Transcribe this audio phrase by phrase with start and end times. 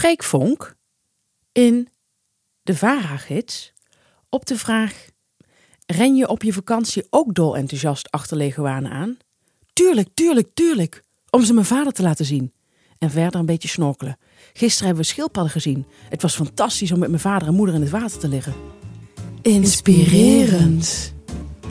[0.00, 0.24] Freek
[1.52, 1.88] in
[2.62, 3.72] de VARA-gids
[4.28, 5.08] op de vraag...
[5.86, 9.18] Ren je op je vakantie ook dol enthousiast achter leguanen aan?
[9.72, 11.02] Tuurlijk, tuurlijk, tuurlijk.
[11.30, 12.52] Om ze mijn vader te laten zien.
[12.98, 14.18] En verder een beetje snorkelen.
[14.52, 15.86] Gisteren hebben we schildpadden gezien.
[16.08, 18.54] Het was fantastisch om met mijn vader en moeder in het water te liggen.
[19.42, 21.14] Inspirerend.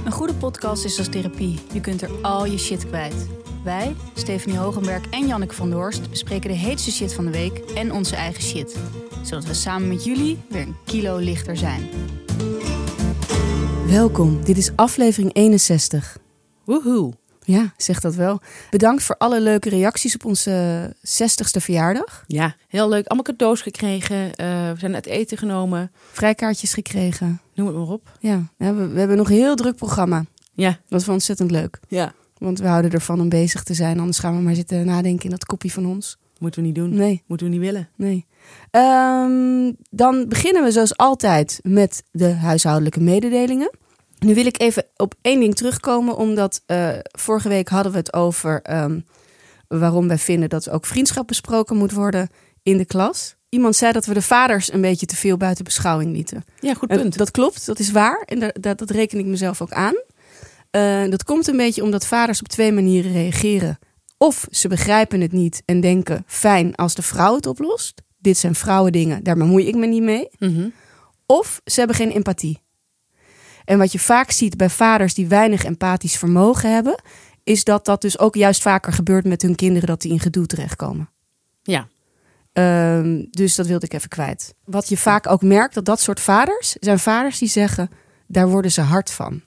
[0.05, 1.59] Een goede podcast is als therapie.
[1.73, 3.27] Je kunt er al je shit kwijt.
[3.63, 7.91] Wij, Stephanie Hogenberg en Janneke van Doorst, bespreken de heetste shit van de week en
[7.91, 8.75] onze eigen shit.
[9.23, 11.89] Zodat we samen met jullie weer een kilo lichter zijn.
[13.87, 16.17] Welkom, dit is aflevering 61.
[16.63, 17.13] Woehoe.
[17.43, 18.39] Ja, zeg dat wel.
[18.69, 22.23] Bedankt voor alle leuke reacties op onze 60ste verjaardag.
[22.27, 23.05] Ja, heel leuk.
[23.07, 24.35] Allemaal cadeaus gekregen.
[24.35, 25.91] Eh, we zijn uit eten genomen.
[26.11, 27.41] Vrijkaartjes gekregen.
[27.53, 28.09] Noem het maar op.
[28.19, 30.25] Ja, ja, we, we hebben nog een heel druk programma.
[30.53, 31.79] Ja, Dat was ontzettend leuk.
[31.87, 32.13] ja.
[32.39, 33.99] Want we houden ervan om bezig te zijn.
[33.99, 36.17] Anders gaan we maar zitten nadenken in dat kopje van ons.
[36.39, 36.93] Moeten we niet doen.
[36.93, 37.89] Nee, Moeten we niet willen.
[37.95, 38.25] nee.
[38.71, 43.71] Ehm, dan beginnen we zoals altijd met de huishoudelijke mededelingen.
[44.19, 48.13] Nu wil ik even op één ding terugkomen, omdat eh, vorige week hadden we het
[48.13, 48.99] over ehm,
[49.67, 52.29] waarom wij vinden dat ook vriendschap besproken moet worden
[52.63, 53.35] in de klas.
[53.49, 56.43] Iemand zei dat we de vaders een beetje te veel buiten beschouwing lieten.
[56.59, 57.17] Ja, goed En punt.
[57.17, 58.23] dat klopt, dat is waar.
[58.25, 59.95] En dat, dat, dat reken ik mezelf ook aan.
[60.69, 63.79] Eh, dat komt een beetje omdat vaders op twee manieren reageren.
[64.17, 68.01] Of ze begrijpen het niet en denken: fijn als de vrouw het oplost.
[68.17, 70.27] Dit zijn vrouwendingen, daar bemoei ik me niet mee.
[70.37, 70.69] Mhm.
[71.25, 72.61] Of ze hebben geen empathie.
[73.65, 77.01] En wat je vaak ziet bij vaders die weinig empathisch vermogen hebben,
[77.43, 80.45] is dat dat dus ook juist vaker gebeurt met hun kinderen dat die in gedoe
[80.45, 81.09] terechtkomen.
[81.61, 81.87] Ja.
[82.53, 84.53] Ehm, dus dat wilde ik even kwijt.
[84.63, 87.89] Wat je vaak ook merkt, dat dat soort vaders zijn vaders die zeggen,
[88.27, 89.41] daar worden ze hard van.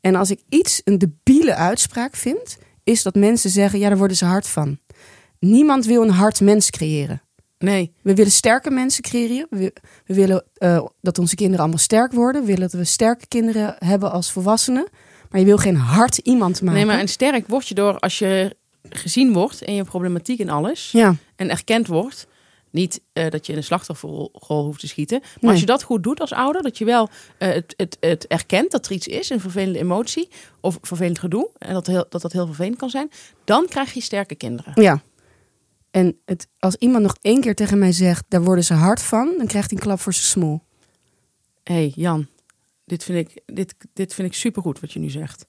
[0.00, 4.16] En als ik iets een debiele uitspraak vind, is dat mensen zeggen, ja, daar worden
[4.16, 4.78] ze hard van.
[5.38, 7.22] Niemand wil een hard mens creëren.
[7.58, 7.92] Nee.
[8.02, 9.46] We willen sterke mensen creëren.
[9.50, 9.72] We,
[10.06, 12.40] we willen eh, dat onze kinderen allemaal sterk worden.
[12.40, 14.88] We willen dat we sterke kinderen hebben als volwassenen.
[15.30, 16.74] Maar je wil geen hard iemand maken.
[16.74, 18.56] Nee, maar en sterk word je door als je
[18.88, 20.90] gezien wordt en je problematiek en alles.
[20.92, 22.26] Ja, En erkend wordt.
[22.70, 24.30] Niet eh, dat je in een slachtofferrol
[24.64, 25.18] hoeft te schieten.
[25.20, 25.50] Maar Nee.
[25.50, 27.08] als je dat goed doet als ouder, dat je wel
[27.38, 30.28] eh, het, het, het erkent dat er iets is, een vervelende emotie
[30.60, 33.10] of vervelend gedoe, en dat heel, dat, dat heel vervelend kan zijn,
[33.44, 34.82] dan krijg je sterke kinderen.
[34.82, 35.02] ja.
[35.90, 39.34] En het, als iemand nog één keer tegen mij zegt, daar worden ze hard van,
[39.36, 40.60] dan krijgt hij een klap voor zijn smoel.
[41.62, 42.26] Hé hey, Jan,
[42.84, 45.44] dit vind, ik, dit, dit vind ik supergoed wat je nu zegt.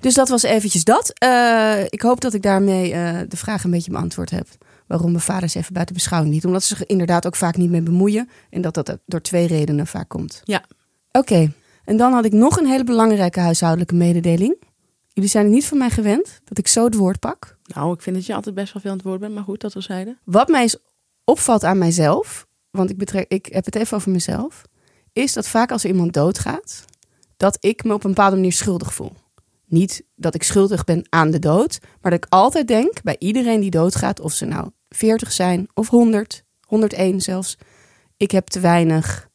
[0.00, 1.18] Dus dat was eventjes dat.
[1.18, 2.90] Eh, ik hoop dat ik daarmee
[3.28, 4.46] de vraag een beetje beantwoord heb.
[4.86, 6.44] Waarom mijn vaders even buiten beschouwing niet.
[6.44, 8.28] Omdat ze zich inderdaad ook vaak niet mee bemoeien.
[8.50, 10.40] En dat dat door twee redenen vaak komt.
[10.44, 10.64] Ja.
[11.12, 11.52] Oké,
[11.84, 14.56] en dan had ik nog een hele belangrijke huishoudelijke mededeling.
[15.08, 17.58] Jullie zijn het niet van mij gewend dat ik zo het woord pak.
[17.64, 19.60] Nou, ik vind dat je altijd best wel veel aan het woord bent, maar goed,
[19.60, 20.18] dat we zeiden.
[20.24, 20.76] Wat mij is
[21.24, 24.62] opvalt aan mijzelf, want ik, betrek, ik heb het even over mezelf,
[25.12, 26.84] is dat vaak als er iemand doodgaat,
[27.36, 29.12] dat ik me op een bepaalde manier schuldig voel.
[29.74, 33.60] Niet dat ik schuldig ben aan de dood, maar dat ik altijd denk bij iedereen
[33.60, 37.58] die doodgaat, of ze nou 40 zijn of 100, 101 zelfs,
[38.16, 39.28] ik heb te weinig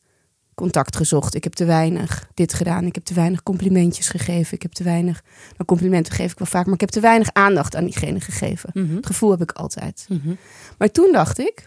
[0.55, 4.61] contact gezocht, ik heb te weinig dit gedaan, ik heb te weinig complimentjes gegeven, ik
[4.61, 7.75] heb te weinig, nou complimenten geef ik wel vaak, maar ik heb te weinig aandacht
[7.75, 8.69] aan diegene gegeven.
[8.73, 8.95] Mhm.
[8.95, 10.06] Het gevoel heb ik altijd.
[10.09, 10.33] Mhm.
[10.77, 11.66] Maar toen dacht ik,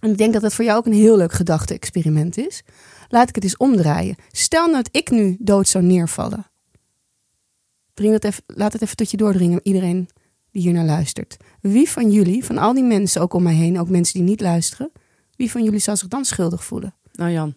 [0.00, 2.62] en ik denk dat dat voor jou ook een heel leuk gedachte-experiment is,
[3.08, 4.16] laat ik het eens omdraaien.
[4.32, 6.46] Stel nou dat ik nu dood zou neervallen.
[7.94, 10.08] Dring dat even, laat het even tot je doordringen, iedereen
[10.50, 11.36] die hier naar luistert.
[11.60, 14.40] Wie van jullie, van al die mensen ook om mij heen, ook mensen die niet
[14.40, 14.92] luisteren,
[15.36, 16.94] wie van jullie zou zich dan schuldig voelen?
[17.12, 17.54] Nou Jan,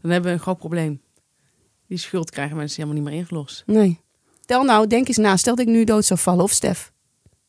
[0.00, 1.00] dan hebben we een groot probleem.
[1.86, 3.62] Die schuld krijgen mensen helemaal niet meer ingelost.
[3.66, 4.00] Nee.
[4.40, 6.92] Stel nou, denk eens na, stel dat ik nu dood zou vallen, of Stef.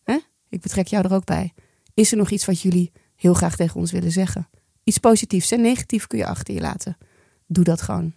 [0.04, 0.18] Hè?
[0.50, 1.54] Ik betrek jou er ook bij.
[1.94, 4.50] Is er nog iets wat jullie heel graag tegen ons willen zeggen?
[4.84, 6.98] Iets positiefs en negatief kun je achter je laten.
[7.48, 8.14] Doe dat gewoon.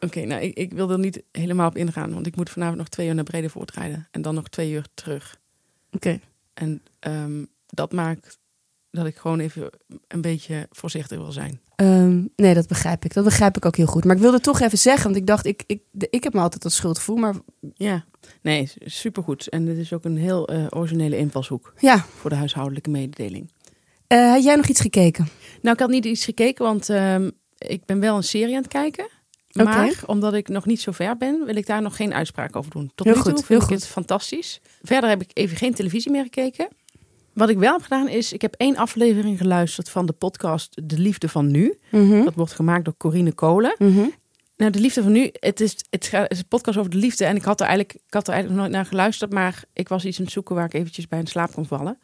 [0.00, 2.88] Oké, nou, ik, ik wil er niet helemaal op ingaan, want ik moet vanavond nog
[2.88, 5.40] twee uur naar Bredevoort rijden en dan nog twee uur terug.
[5.92, 6.20] Oké.
[6.54, 8.38] En ehm, dat maakt
[8.90, 9.70] dat ik gewoon even
[10.08, 11.60] een beetje voorzichtig wil zijn.
[11.76, 13.14] Ehm, nee, dat begrijp ik.
[13.14, 14.04] Dat begrijp ik ook heel goed.
[14.04, 16.62] Maar ik wilde toch even zeggen, want ik dacht, ik, ik, ik heb me altijd
[16.62, 17.16] dat schuldgevoel.
[17.16, 17.34] Maar
[17.74, 18.04] Ja,
[18.42, 19.48] nee, supergoed.
[19.48, 23.52] En dit is ook een heel eh, originele invalshoek ja, voor de huishoudelijke mededeling.
[24.06, 25.28] Eh, had jij nog iets gekeken?
[25.62, 28.72] Nou, ik had niet iets gekeken, want ehm, ik ben wel een serie aan het
[28.72, 29.08] kijken.
[29.52, 32.70] Maar omdat ik nog niet zo ver ben, wil ik daar nog geen uitspraak over
[32.70, 32.90] doen.
[32.94, 33.76] Tot Heel nu goed, toe heel vind ik goed.
[33.80, 34.60] het fantastisch.
[34.82, 36.68] Verder heb ik even geen televisie meer gekeken.
[37.32, 40.98] Wat ik wel heb gedaan is, ik heb één aflevering geluisterd van de podcast De
[40.98, 41.78] Liefde van Nu.
[41.90, 42.24] Mhm.
[42.24, 43.74] Dat wordt gemaakt door Corine Kolen.
[43.78, 44.06] Mhm.
[44.56, 47.24] Nou, De Liefde van Nu, het is, het is een podcast over de liefde.
[47.24, 49.88] En ik had er eigenlijk, ik had er eigenlijk nog nooit naar geluisterd, maar ik
[49.88, 51.98] was iets aan het zoeken waar ik eventjes bij in slaap kon vallen.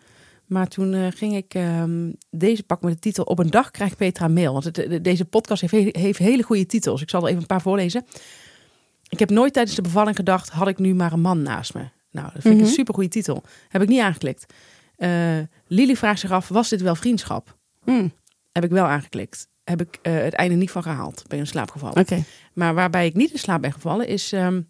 [0.55, 3.97] Maar toen eh, ging ik ehm, deze pakken met de titel Op een dag krijgt
[3.97, 4.53] Petra mail.
[4.53, 7.03] Want het, de- deze podcast heeft, he- heeft hele goede titels.
[7.03, 8.05] Ik zal er even een paar voorlezen.
[9.09, 11.81] Ik heb nooit tijdens de bevalling gedacht, had ik nu maar een man naast me.
[12.11, 12.63] Nou, dat vind ik Mhm.
[12.69, 13.43] een super goede titel.
[13.69, 14.53] Heb ik niet aangeklikt.
[14.97, 17.57] Eh Lily vraagt zich af, was dit wel vriendschap?
[17.85, 18.13] Mm,
[18.53, 19.49] Heb ik wel aangeklikt.
[19.65, 21.25] Heb ik eh, het einde niet van gehaald.
[21.29, 21.99] Ben in slaap gevallen.
[22.01, 22.25] Oké.
[22.53, 24.61] Maar waarbij ik niet in slaap ben gevallen is, ehm,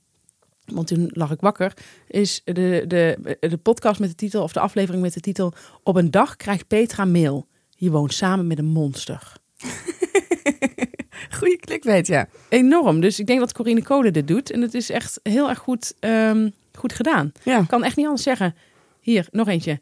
[0.64, 1.72] want toen lag ik wakker,
[2.08, 5.52] is de, de, de podcast met de titel, of de aflevering met de titel,
[5.82, 7.46] Op een dag krijgt Petra mail.
[7.70, 9.32] Je woont samen met een monster.
[11.38, 12.28] Goeie clickbait, ja.
[12.48, 13.00] Enorm.
[13.00, 14.50] Dus ik denk dat Corine Code dit doet.
[14.50, 17.32] En het is echt heel erg goed, ehm, goed gedaan.
[17.42, 17.60] Ja.
[17.60, 18.54] Ik kan echt niet anders zeggen.
[19.00, 19.80] Hier, nog eentje.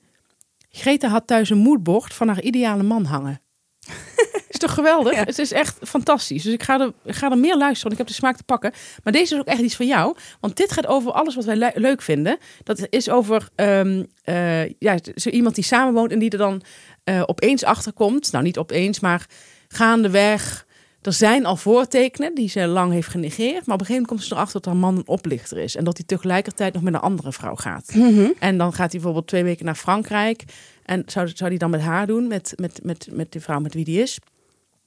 [0.70, 3.40] Greta had thuis een moodboard van haar ideale man hangen.
[4.52, 5.12] is toch geweldig?
[5.22, 5.24] Ja.
[5.24, 6.42] Het is echt fantastisch.
[6.42, 8.44] Dus ik ga, er, ik ga er meer luisteren, want ik heb de smaak te
[8.44, 8.72] pakken.
[9.04, 10.16] Maar deze is ook echt iets van jou.
[10.40, 12.38] Want dit gaat over alles wat wij le- leuk vinden.
[12.62, 16.62] Dat is over eh, ja, zo iemand die samenwoont en die er dan
[17.04, 18.32] eh, opeens achterkomt.
[18.32, 19.26] Nou, niet opeens, maar
[19.68, 20.66] gaandeweg.
[21.02, 23.66] Er zijn al voortekenen die ze lang heeft genegeerd.
[23.66, 25.76] Maar op een gegeven moment komt ze erachter dat haar man een oplichter is.
[25.76, 27.94] En dat hij tegelijkertijd nog met een andere vrouw gaat.
[27.94, 28.30] Mhm.
[28.38, 30.44] En dan gaat hij bijvoorbeeld twee weken naar Frankrijk.
[30.84, 33.74] En zou, zou hij dan met haar doen, met, met, met, met de vrouw met
[33.74, 34.18] wie die is.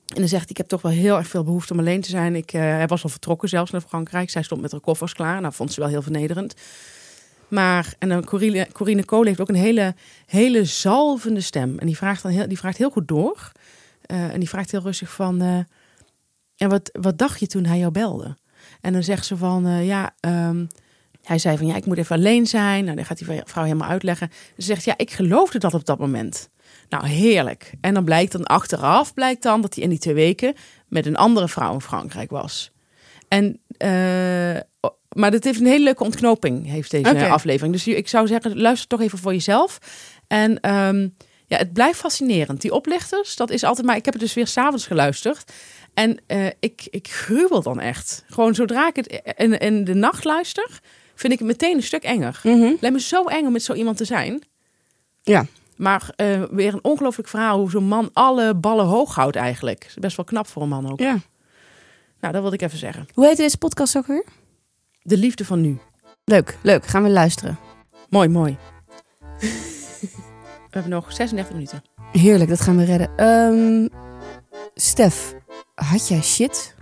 [0.07, 2.35] En dan zegt ik heb toch wel heel erg veel behoefte om alleen te zijn.
[2.35, 4.29] Ik, eh, hij was al vertrokken zelfs naar Frankrijk.
[4.29, 5.41] Zij stond met haar koffers klaar.
[5.41, 6.53] Nou, vond ze wel heel vernederend.
[7.47, 11.79] Maar, en dan Corine, Corine Kool heeft ook een hele, hele zalvende stem.
[11.79, 13.51] En die vraagt dan heel, die vraagt heel goed door.
[14.01, 15.41] Eh, en die vraagt heel rustig van...
[15.41, 15.59] eh,
[16.57, 18.37] en wat, wat dacht je toen hij jou belde?
[18.81, 20.15] En dan zegt ze van, ja...
[20.19, 20.65] ehm,
[21.25, 22.83] hij zei van, ja, ik moet even alleen zijn.
[22.83, 24.29] Nou, dan gaat die vrouw helemaal uitleggen.
[24.57, 26.49] Ze zegt, ja, ik geloofde dat op dat moment.
[26.89, 27.71] Nou, heerlijk.
[27.81, 30.53] En dan blijkt dan achteraf, blijkt dan dat hij in die twee weken
[30.87, 32.71] met een andere vrouw in Frankrijk was.
[33.27, 33.89] En, eh,
[35.09, 37.73] maar dit heeft een hele leuke ontknoping, heeft deze aflevering.
[37.73, 39.77] Dus ik zou zeggen, luister toch even voor jezelf.
[40.27, 41.07] En ehm,
[41.47, 42.61] ja, het blijft fascinerend.
[42.61, 43.95] Die oplichters, dat is altijd maar...
[43.95, 45.51] Ik heb het dus weer s'avonds geluisterd.
[45.93, 48.23] En eh, ik, ik gruwel dan echt.
[48.27, 50.79] Gewoon zodra ik het in, in de nacht luister,
[51.15, 52.39] vind ik het meteen een stuk enger.
[52.43, 52.59] Mhm.
[52.59, 54.43] Lijkt me zo eng om met zo iemand te zijn.
[55.23, 55.45] Ja.
[55.75, 59.93] Maar eh, weer een ongelooflijk verhaal hoe zo'n man alle ballen hoog houdt eigenlijk.
[59.99, 60.99] Best wel knap voor een man ook.
[60.99, 61.17] ja.
[62.19, 63.05] Nou, dat wilde ik even zeggen.
[63.13, 64.25] Hoe heet deze podcast ook weer?
[65.01, 65.77] De liefde van nu.
[66.23, 66.85] Leuk, leuk.
[66.85, 67.59] Gaan we luisteren.
[68.09, 68.57] Mooi, mooi.
[70.69, 71.83] We hebben nog 36 minuten.
[72.11, 73.09] Heerlijk, dat gaan we redden.
[73.15, 73.87] Ehm
[74.75, 75.33] Stef,
[75.75, 76.75] had jij shit?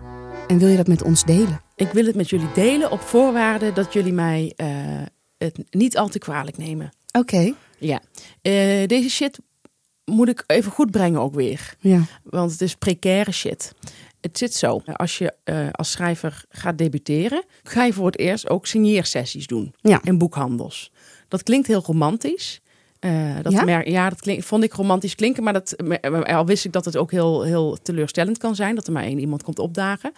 [0.48, 1.62] En wil je dat met ons delen?
[1.76, 4.68] Ik wil het met jullie delen op voorwaarde dat jullie mij eh,
[5.38, 6.92] het niet al te kwalijk nemen.
[7.12, 7.54] Oké.
[7.84, 8.02] Ja.
[8.42, 9.40] Eh, deze shit
[10.06, 11.76] moet ik even goed brengen ook weer.
[11.80, 12.02] Ja.
[12.24, 13.72] Want het is precaire shit.
[14.22, 14.82] Het zit zo.
[14.86, 19.74] Als je eh, als schrijver gaat debuteren, ga je voor het eerst ook signeersessies doen
[19.82, 20.00] Ja.
[20.04, 20.92] in boekhandels.
[21.28, 22.62] Dat klinkt heel romantisch.
[23.00, 23.64] Eh, dat Ja?
[23.64, 25.76] mer- ja, dat klink, vond ik romantisch klinken, maar dat,
[26.28, 29.20] al wist ik dat het ook heel, heel teleurstellend kan zijn, dat er maar één
[29.20, 30.12] iemand komt opdagen.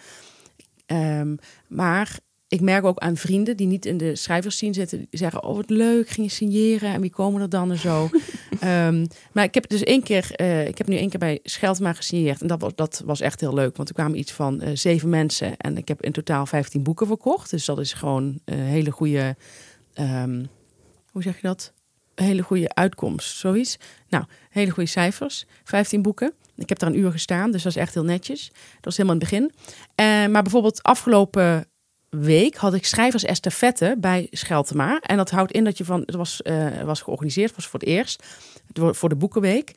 [0.85, 1.35] Ehm,
[1.67, 5.55] maar ik merk ook aan vrienden die niet in de schrijversscene zitten, die zeggen: Oh,
[5.55, 8.09] wat leuk, ging je signeren en wie komen er dan en zo.
[8.59, 11.93] Ehm, maar ik heb dus één keer, eh, ik heb nu één keer bij Scheldma
[11.93, 14.69] gesigneerd en dat was, dat was echt heel leuk, want er kwamen iets van eh,
[14.73, 17.49] zeven mensen en ik heb in totaal 15 boeken verkocht.
[17.49, 19.35] Dus dat is gewoon een hele goede,
[19.93, 20.43] ehm,
[21.11, 21.73] hoe zeg je dat?
[22.15, 23.77] Een hele goede uitkomst, zoiets.
[24.09, 26.33] Nou, hele goede cijfers, 15 boeken.
[26.55, 28.47] Ik heb daar een uur gestaan, dus dat is echt heel netjes.
[28.47, 29.51] Dat was helemaal in het begin.
[29.95, 31.67] Eh, maar bijvoorbeeld afgelopen
[32.19, 34.99] week had ik schrijvers estafette bij Scheltema.
[34.99, 37.89] En dat houdt in dat je van, het was, eh, was georganiseerd, was voor het
[37.89, 38.23] eerst,
[38.73, 39.73] door- voor de Boekenweek.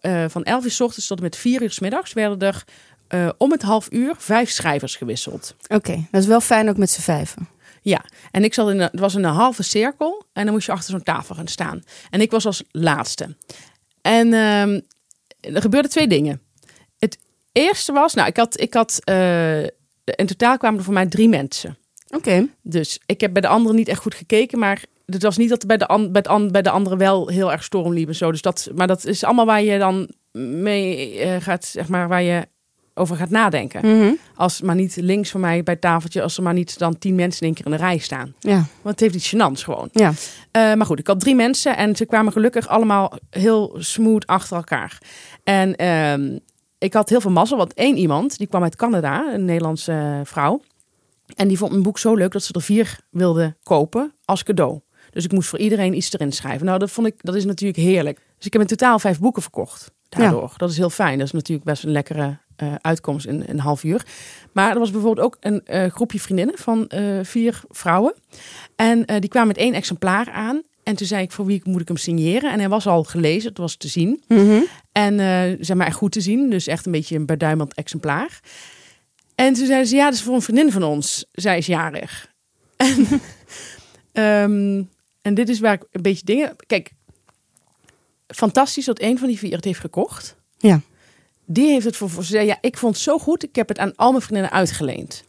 [0.00, 2.64] Eh, van 11 uur s ochtends tot en met 4 uur s middags werden er
[3.08, 5.54] eh, om het half uur vijf schrijvers gewisseld.
[5.68, 7.48] Oké, dat is wel fijn ook met z'n vijven.
[7.82, 10.72] Ja, en ik zat in een, het was een halve cirkel en dan moest je
[10.72, 11.82] achter zo'n tafel gaan staan.
[12.10, 13.36] En ik was als laatste.
[14.02, 14.80] En ehm,
[15.54, 16.40] er gebeurden twee dingen.
[16.98, 17.18] Het
[17.52, 19.00] eerste was, nou, ik had, ik had
[20.16, 21.76] in totaal kwamen er voor mij drie mensen.
[22.10, 22.46] Oké.
[22.62, 25.66] Dus ik heb bij de anderen niet echt goed gekeken, maar het was niet dat
[25.66, 28.14] bij de, an, bij, de an, bij de anderen wel heel erg storm liep en
[28.14, 28.30] zo.
[28.30, 32.22] Dus dat, maar dat is allemaal waar je dan mee eh, gaat, zeg maar, waar
[32.22, 32.46] je
[32.98, 33.96] over gaat nadenken.
[33.96, 34.12] Mhm.
[34.34, 37.14] Als maar niet links van mij bij het tafeltje, als er maar niet dan tien
[37.14, 38.34] mensen in één keer in de rij staan.
[38.40, 38.54] Ja.
[38.54, 39.88] Want het heeft iets gênants gewoon.
[39.92, 40.12] Ja.
[40.50, 44.56] Eh, maar goed, ik had drie mensen en ze kwamen gelukkig allemaal heel smooth achter
[44.56, 44.98] elkaar.
[45.44, 46.38] En ehm,
[46.78, 50.20] ik had heel veel mazzel, want één iemand, die kwam uit Canada, een Nederlandse eh,
[50.24, 50.60] vrouw.
[51.34, 54.80] En die vond mijn boek zo leuk dat ze er vier wilde kopen als cadeau.
[55.10, 56.66] Dus ik moest voor iedereen iets erin schrijven.
[56.66, 58.16] Nou, dat vond ik, dat is natuurlijk heerlijk.
[58.36, 59.92] Dus ik heb in totaal vijf boeken verkocht.
[60.08, 60.52] Daardoor.
[60.56, 61.18] Dat is heel fijn.
[61.18, 64.06] Dat is natuurlijk best een lekkere eh, uitkomst in, in een half uur.
[64.52, 66.90] Maar er was bijvoorbeeld ook een eh, groepje vriendinnen van
[67.22, 68.14] vier vrouwen.
[68.76, 70.62] En die kwamen met één exemplaar aan.
[70.88, 72.52] En toen zei ik, voor wie moet ik hem signeren?
[72.52, 74.22] En hij was al gelezen, het was te zien.
[74.28, 74.60] Mhm.
[74.92, 76.50] En eh zeg maar echt goed te zien.
[76.50, 78.40] Dus echt een beetje een beduimeld exemplaar.
[79.34, 81.26] En toen zeiden ze, ja, dat is voor een vriendin van ons.
[81.32, 82.26] Zij is jarig.
[82.76, 83.06] En,
[84.12, 84.82] ehm,
[85.22, 86.56] en dit is waar ik een beetje dingen...
[86.66, 86.90] Kijk,
[88.26, 90.36] fantastisch dat een van die vier het heeft gekocht.
[90.58, 90.80] Ja.
[91.44, 93.42] Die heeft het voor, voor ze zei, ja, ik vond het zo goed.
[93.42, 95.24] Ik heb het aan al mijn vriendinnen uitgeleend.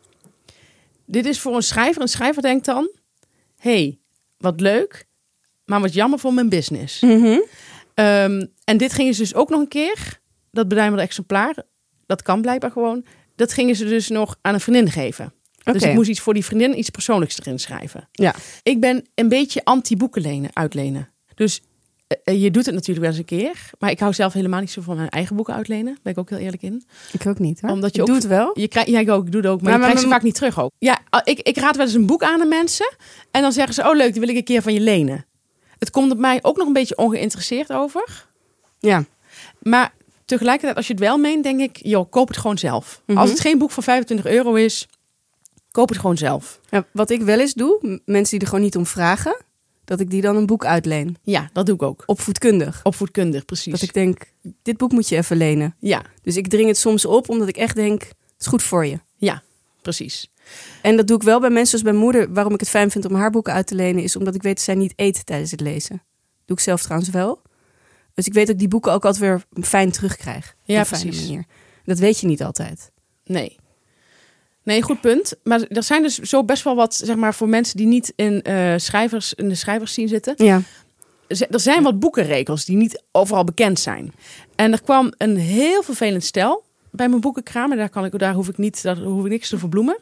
[1.05, 2.01] Dit is voor een schrijver.
[2.01, 2.89] Een schrijver denkt dan,
[3.57, 3.99] hey,
[4.37, 5.07] wat leuk,
[5.69, 7.01] maar wat jammer voor mijn business.
[7.01, 7.37] Mhm.
[7.93, 10.19] Ehm, en dit gingen ze dus ook nog een keer,
[10.51, 11.55] dat beduimelde exemplaar,
[12.05, 15.33] dat kan blijkbaar gewoon, dat gingen ze dus nog aan een vriendin geven.
[15.63, 18.09] Dus ik moest iets voor die vriendin, iets persoonlijks erin schrijven.
[18.11, 18.35] Ja.
[18.63, 21.09] Ik ben een beetje anti-boeken lenen, uitlenen.
[21.35, 21.61] Dus
[22.07, 24.59] eh, eh, je doet het natuurlijk wel eens een keer, maar ik hou zelf helemaal
[24.59, 25.97] niet zo van mijn eigen boeken uitlenen.
[26.03, 26.83] Ben ik ook heel eerlijk in.
[27.11, 27.69] Ik ook niet hoor.
[27.71, 28.51] Omdat je ik ook- doe het wel.
[28.59, 30.23] Je krijgt, ja, ik ook, ik doe het ook, maar, Maar- je krijgt ze vaak
[30.23, 30.71] niet terug ook.
[30.79, 32.93] Ja, ik, ik raad wel eens een boek aan aan mensen
[33.31, 35.25] en dan zeggen ze, oh leuk, die wil ik een keer van je lenen.
[35.79, 38.25] Het komt op mij ook nog een beetje ongeïnteresseerd over.
[38.79, 39.05] Ja.
[39.59, 39.93] Maar
[40.25, 43.01] tegelijkertijd, als je het wel meent, denk ik, joh, koop het gewoon zelf.
[43.05, 43.17] Mhm.
[43.17, 44.87] Als het geen boek van 25 euro is,
[45.71, 46.59] koop het gewoon zelf.
[46.69, 49.41] Ja, wat ik wel eens doe, mensen die er gewoon niet om vragen,
[49.85, 51.17] dat ik die dan een boek uitleen.
[51.23, 52.03] Ja, dat doe ik ook.
[52.05, 52.79] Opvoedkundig.
[52.83, 53.71] Opvoedkundig, precies.
[53.71, 54.21] Dat ik denk,
[54.61, 55.75] dit boek moet je even lenen.
[55.79, 58.85] Ja, Dus ik dring het soms op, omdat ik echt denk, het is goed voor
[58.85, 58.99] je.
[59.15, 59.43] ja,
[59.81, 60.29] precies.
[60.81, 62.33] En dat doe ik wel bij mensen zoals mijn moeder.
[62.33, 64.55] Waarom ik het fijn vind om haar boeken uit te lenen, is omdat ik weet
[64.55, 66.01] dat zij niet eet tijdens het lezen.
[66.45, 67.41] Doe ik zelf trouwens wel.
[68.13, 70.55] Dus ik weet dat ik die boeken ook altijd weer fijn terugkrijg.
[70.61, 71.25] Op Ja, fijne precies.
[71.27, 71.43] manier.
[71.85, 72.91] Dat weet je niet altijd.
[73.25, 73.57] Nee.
[74.63, 75.33] Nee, goed punt.
[75.43, 78.41] Maar er zijn dus zo best wel wat, zeg maar, voor mensen die niet in,
[78.41, 80.33] eh, schrijvers, in de schrijvers zien zitten.
[80.37, 80.61] Ja.
[81.27, 84.13] Er zijn wat boekenregels die niet overal bekend zijn.
[84.55, 87.71] En er kwam een heel vervelend stel bij mijn boekenkraam.
[87.71, 89.97] En daar, kan ik, daar, hoef ik niet, daar hoef ik niks te verbloemen.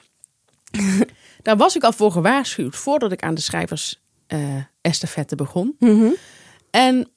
[1.42, 5.76] daar was ik al voor gewaarschuwd voordat ik aan de schrijvers eh estafette begon.
[5.80, 6.10] Mhm.
[6.70, 7.12] En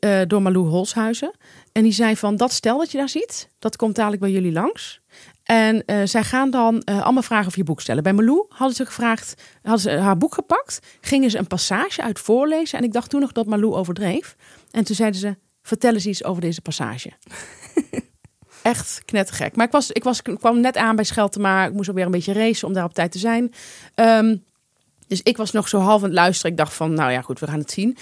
[0.00, 1.34] eh, door Malou Holshuizen.
[1.72, 4.52] En die zei van, dat stel dat je daar ziet, dat komt dadelijk bij jullie
[4.52, 5.00] langs.
[5.42, 8.02] En eh, zij gaan dan allemaal vragen of je boek stellen.
[8.02, 12.18] Bij Malou hadden ze gevraagd, hadden ze haar boek gepakt, gingen ze een passage uit
[12.18, 12.78] voorlezen.
[12.78, 14.36] En ik dacht toen nog dat Malou overdreef.
[14.70, 17.12] En toen zeiden ze, vertel eens iets over deze passage.
[18.62, 19.56] Echt knettergek.
[19.56, 21.66] Maar ik, was, ik, was, ik kwam net aan bij Scheltema.
[21.66, 23.54] Ik moest ook weer een beetje racen om daar op tijd te zijn.
[23.94, 24.36] Ehm,
[25.06, 26.50] dus ik was nog zo half aan het luisteren.
[26.50, 27.96] Ik dacht van, nou ja, goed, we gaan het zien.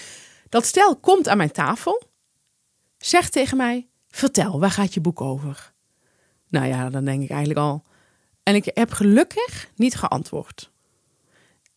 [0.48, 2.02] Dat stel komt aan mijn tafel,
[2.98, 5.72] zegt tegen mij: Vertel, waar gaat je boek over?
[6.48, 7.82] Nou ja, dan denk ik eigenlijk al.
[8.42, 10.70] En ik heb gelukkig niet geantwoord.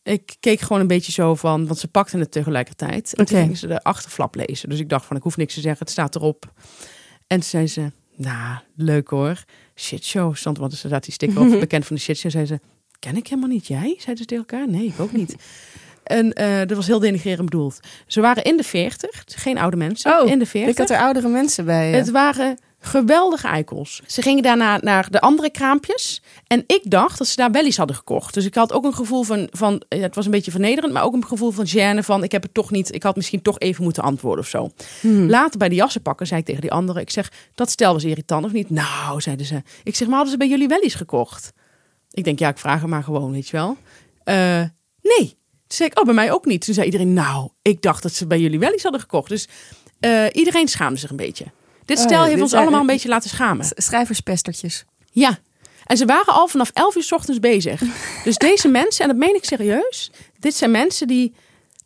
[0.03, 3.15] Ik keek gewoon een beetje zo van, want ze pakten het tegelijkertijd.
[3.15, 4.69] En toen gingen ze de achterflap lezen.
[4.69, 6.51] Dus ik dacht van, ik hoef niks te zeggen, het staat erop.
[7.27, 9.43] En toen zei ze, nou, leuk hoor.
[9.75, 12.31] Shitshow stond, want er staat die sticker op, bekend van de shitshow.
[12.31, 12.59] Zei ze,
[12.99, 13.67] ken ik helemaal niet.
[13.67, 13.93] Jij?
[13.97, 14.69] Zeiden ze tegen elkaar?
[14.69, 15.35] Nee, ik ook niet.
[16.03, 17.79] En eh, dat was heel denigrerend bedoeld.
[18.07, 20.71] Ze waren in de 40, geen oude mensen, Oh, in de 40.
[20.71, 21.91] Ik had er oudere mensen bij.
[21.91, 24.01] Het waren geweldige eikels.
[24.07, 26.21] Ze gingen daarna naar de andere kraampjes.
[26.47, 28.33] En ik dacht dat ze daar wel iets hadden gekocht.
[28.33, 31.03] Dus ik had ook een gevoel van, van ja, het was een beetje vernederend, maar
[31.03, 33.59] ook een gevoel van gêne van, ik heb het toch niet, ik had misschien toch
[33.59, 34.71] even moeten antwoorden of zo.
[34.99, 35.29] Hmm.
[35.29, 38.45] Later bij de jassenpakken zei ik tegen die andere, ik zeg, dat stel was irritant
[38.45, 38.69] of niet?
[38.69, 39.61] Nou, zeiden ze.
[39.83, 41.53] Ik zeg, maar hadden ze bij jullie wel iets gekocht?
[42.11, 43.77] Ik denk, ja, ik vraag hem maar gewoon, weet je wel.
[44.23, 44.63] Eh,
[45.01, 45.37] nee.
[45.67, 46.65] Toen zei ik, oh, bij mij ook niet.
[46.65, 49.29] Toen zei iedereen, nou, ik dacht dat ze bij jullie wel iets hadden gekocht.
[49.29, 49.47] Dus
[49.99, 51.45] eh, iedereen schaamde zich een beetje.
[51.85, 53.65] Dit Oh, stel heeft dit ons allemaal een beetje laten schamen.
[53.69, 54.85] Schrijverspestertjes.
[55.11, 55.37] Ja.
[55.85, 57.81] En ze waren al vanaf 11 uur 's ochtends bezig.
[58.23, 61.33] Dus deze mensen, en dat meen ik serieus, dit zijn mensen die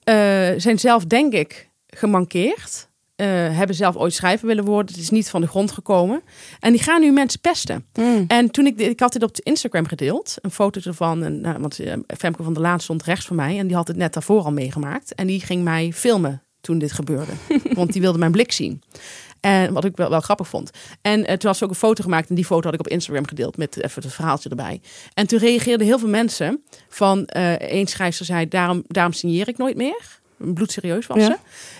[0.03, 0.15] eh,
[0.57, 2.87] zijn zelf, denk ik, gemankeerd.
[3.15, 3.25] eh,
[3.57, 4.93] hebben zelf ooit schrijver willen worden.
[4.93, 6.21] Het is niet van de grond gekomen.
[6.59, 7.85] En die gaan nu mensen pesten.
[7.93, 8.25] Mm.
[8.27, 11.23] En toen ik, ik had dit op Instagram gedeeld, een foto ervan.
[11.23, 13.87] En, nou, want eh, Femke van der Laan stond rechts van mij en die had
[13.87, 15.15] het net daarvoor al meegemaakt.
[15.15, 17.31] En die ging mij filmen toen dit gebeurde.
[17.73, 18.81] want die wilde mijn blik zien.
[19.39, 20.71] En wat ik wel, wel grappig vond.
[21.01, 22.29] En eh, toen had ze ook een foto gemaakt.
[22.29, 24.81] En die foto had ik op Instagram gedeeld met even het verhaaltje erbij.
[25.13, 27.25] En toen reageerden heel veel mensen van...
[27.25, 30.19] eh één schrijfster zei, daarom, daarom signeer ik nooit meer.
[30.37, 31.25] Bloedserieus was Ja.
[31.25, 31.37] ze.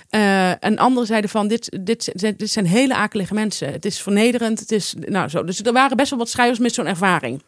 [0.10, 3.72] Eh, en anderen zeiden van, dit, dit, dit, zijn hele akelige mensen.
[3.72, 4.60] Het is vernederend.
[4.60, 5.44] Het is, nou, zo.
[5.44, 7.44] Dus er waren best wel wat schrijvers met zo'n ervaring.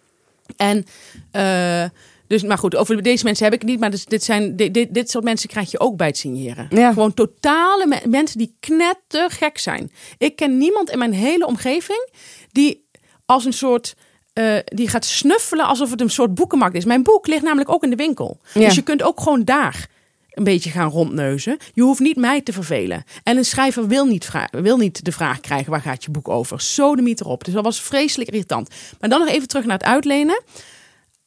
[0.57, 0.85] En...
[1.31, 1.85] eh,
[2.29, 3.79] dus, maar goed, over deze mensen heb ik het niet.
[3.79, 6.67] Maar dus, dit, zijn, dit, dit, dit soort mensen krijg je ook bij het signeren.
[6.69, 6.93] Ja.
[6.93, 9.91] Gewoon totale me- mensen die knettergek zijn.
[10.17, 12.09] Ik ken niemand in mijn hele omgeving
[12.51, 12.87] die
[13.25, 13.95] als een soort...
[14.33, 16.85] eh, die gaat snuffelen alsof het een soort boekenmarkt is.
[16.85, 18.39] Mijn boek ligt namelijk ook in de winkel.
[18.53, 18.65] Ja.
[18.65, 19.87] Dus je kunt ook gewoon daar
[20.29, 21.57] een beetje gaan rondneuzen.
[21.73, 23.03] Je hoeft niet mij te vervelen.
[23.23, 25.71] En een schrijver wil niet, wil niet de vraag krijgen...
[25.71, 26.61] waar gaat je boek over?
[26.61, 27.43] Zo de erop.
[27.43, 28.69] Dus dat was vreselijk irritant.
[28.99, 30.41] Maar dan nog even terug naar het uitlenen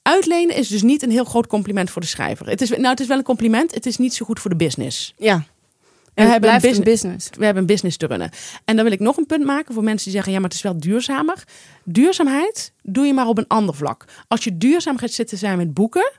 [0.02, 2.48] Uitlenen is dus niet een heel groot compliment voor de schrijver.
[2.48, 3.74] Het is, nou, het is wel een compliment.
[3.74, 5.14] Het is niet zo goed voor de business.
[5.16, 5.44] Ja.
[6.14, 7.02] En we hebben een business.
[7.02, 7.28] business.
[7.38, 8.30] We hebben een business te runnen.
[8.64, 10.58] En dan wil ik nog een punt maken voor mensen die zeggen: ja, maar het
[10.58, 11.44] is wel duurzamer.
[11.84, 14.04] Duurzaamheid doe je maar op een ander vlak.
[14.28, 16.12] Als je duurzaam gaat zitten zijn met boeken,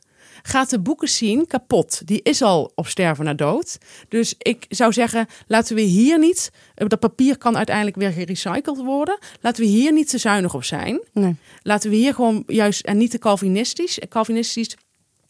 [0.45, 2.01] gaat de boeken zien kapot.
[2.07, 3.77] Die is al op sterven naar dood.
[4.07, 6.51] Dus ik zou zeggen: laten we hier niet.
[6.75, 9.17] eh, Dat papier kan uiteindelijk weer gerecycled worden.
[9.41, 11.01] Laten we hier niet te zuinig op zijn.
[11.13, 11.35] Nee.
[11.61, 13.99] Laten we hier gewoon juist en niet te Calvinistisch.
[14.09, 14.77] Calvinistisch.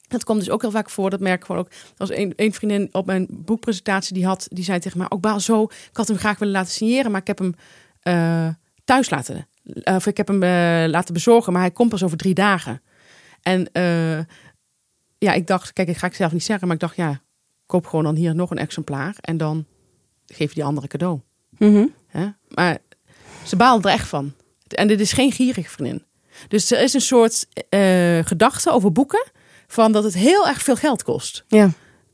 [0.08, 1.10] Dat komt dus ook heel vaak voor.
[1.10, 1.70] Dat merk ik gewoon ook.
[1.72, 5.24] Er was een, een vriendin op mijn boekpresentatie die had, die zei tegen mij ook
[5.24, 5.64] wel zo.
[5.64, 7.56] Ik had hem graag willen laten signeren, maar ik heb hem
[8.02, 8.48] eh,
[8.84, 9.48] thuis laten.
[9.84, 10.40] eh, of ik heb hem
[10.90, 12.82] laten bezorgen, maar hij komt pas over drie dagen.
[13.42, 13.70] En
[15.24, 17.22] ja, ik dacht, kijk, ik ga ik zelf niet zeggen, maar ik dacht, ja,
[17.66, 19.66] koop gewoon dan hier nog een exemplaar en dan
[20.26, 21.20] geef je die andere cadeau.
[21.58, 21.86] Mhm.
[22.48, 22.78] Maar
[23.44, 24.34] ze baalde er echt van.
[24.68, 26.04] En dit is geen gierig vriendin.
[26.48, 29.32] Dus er is een soort eh, gedachte over boeken
[29.68, 31.44] van dat het heel erg veel geld kost.
[31.48, 31.70] Ja.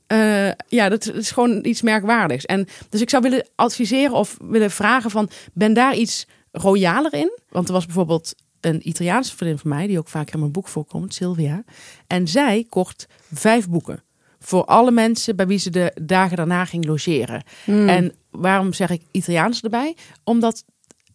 [0.08, 2.46] Eh, ja, dat is gewoon iets merkwaardigs.
[2.46, 7.39] En dus ik zou willen adviseren of willen vragen van, ben daar iets royaler in?
[7.50, 10.68] Want er was bijvoorbeeld een Italiaanse vriendin van mij, die ook vaak in mijn boek
[10.68, 11.63] voorkomt, Sylvia.
[12.08, 14.04] En zij kocht vijf boeken.
[14.39, 17.44] Voor alle mensen bij wie ze de dagen daarna ging logeren.
[17.66, 17.89] Mm.
[17.89, 19.96] En waarom zeg ik Italiaans erbij?
[20.24, 20.63] Omdat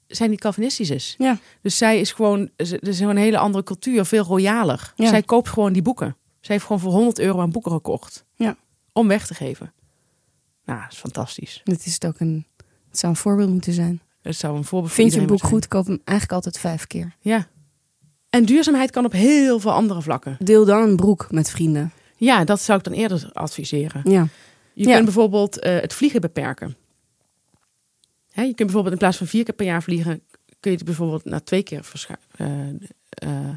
[0.06, 1.14] zij niet Calvinistisch is.
[1.18, 1.38] Ja.
[1.60, 4.92] Dus zij is gewoon, ze- is gewoon een hele andere cultuur, veel royaler.
[4.96, 5.08] Ja.
[5.08, 6.16] Zij koopt gewoon die boeken.
[6.40, 8.24] Zij heeft gewoon voor 100 euro aan boeken gekocht.
[8.36, 8.56] Ja.
[8.92, 9.72] Om weg te geven.
[10.64, 11.60] Nou, dat is fantastisch.
[11.64, 12.46] Dit is het ook een,
[12.88, 14.00] het zou een voorbeeld moeten zijn.
[14.24, 16.86] Het zou een voorbeeld voor Vind je een boek goed, koop hem eigenlijk altijd vijf
[16.86, 17.16] keer.
[17.20, 17.46] Ja.
[18.30, 20.36] En duurzaamheid kan op heel veel andere vlakken.
[20.38, 21.92] Deel dan een broek met vrienden.
[22.16, 24.00] Ja, dat zou ik dan eerder adviseren.
[24.10, 24.26] Ja.
[24.74, 24.92] Je Ja.
[24.92, 26.76] kunt bijvoorbeeld eh, het vliegen beperken.
[28.30, 30.22] Hè, je kunt bijvoorbeeld in plaats van vier keer per jaar vliegen,
[30.60, 32.68] kun je het bijvoorbeeld naar twee keer verscha- eh,
[33.08, 33.48] eh,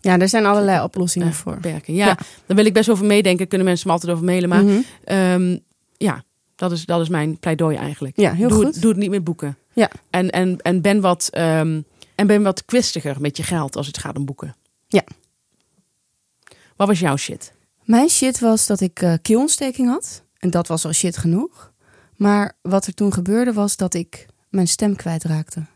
[0.00, 1.54] ja, er zijn allerlei oplossingen voor.
[1.54, 1.94] beperken.
[1.94, 2.16] Ja, Ja.
[2.46, 3.48] daar wil ik best over meedenken.
[3.48, 4.48] Kunnen mensen me altijd over mailen.
[4.48, 4.80] Maar Mhm.
[5.04, 5.58] ehm,
[5.96, 6.24] ja,
[6.62, 8.16] dat is, dat is mijn pleidooi eigenlijk.
[8.16, 8.74] Ja, heel doe, goed.
[8.74, 9.58] Het, doe het niet met boeken.
[9.72, 9.90] Ja.
[10.10, 11.80] En, en, en, ben wat, ehm,
[12.14, 14.56] en ben wat kwistiger met je geld als het gaat om boeken.
[14.86, 15.02] Ja.
[16.76, 17.52] Wat was jouw shit?
[17.84, 20.22] Mijn shit was dat ik eh keelontsteking had.
[20.38, 21.72] En dat was al shit genoeg.
[22.16, 25.66] Maar wat er toen gebeurde was dat ik mijn stem kwijtraakte.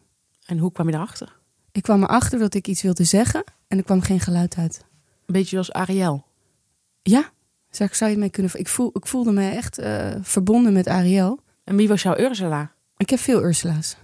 [0.45, 1.37] En hoe kwam je erachter?
[1.73, 4.85] Ik kwam erachter dat ik iets wilde zeggen en er kwam geen geluid uit.
[5.27, 6.25] Een beetje als Ariel.
[7.03, 7.31] Ja,
[7.77, 8.53] zou, zou je mee kunnen...
[8.55, 11.41] Ik, voel, ik voelde me echt eh, verbonden met Ariel.
[11.65, 12.73] En wie was jouw Ursula?
[12.97, 13.97] Ik heb veel Ursula's.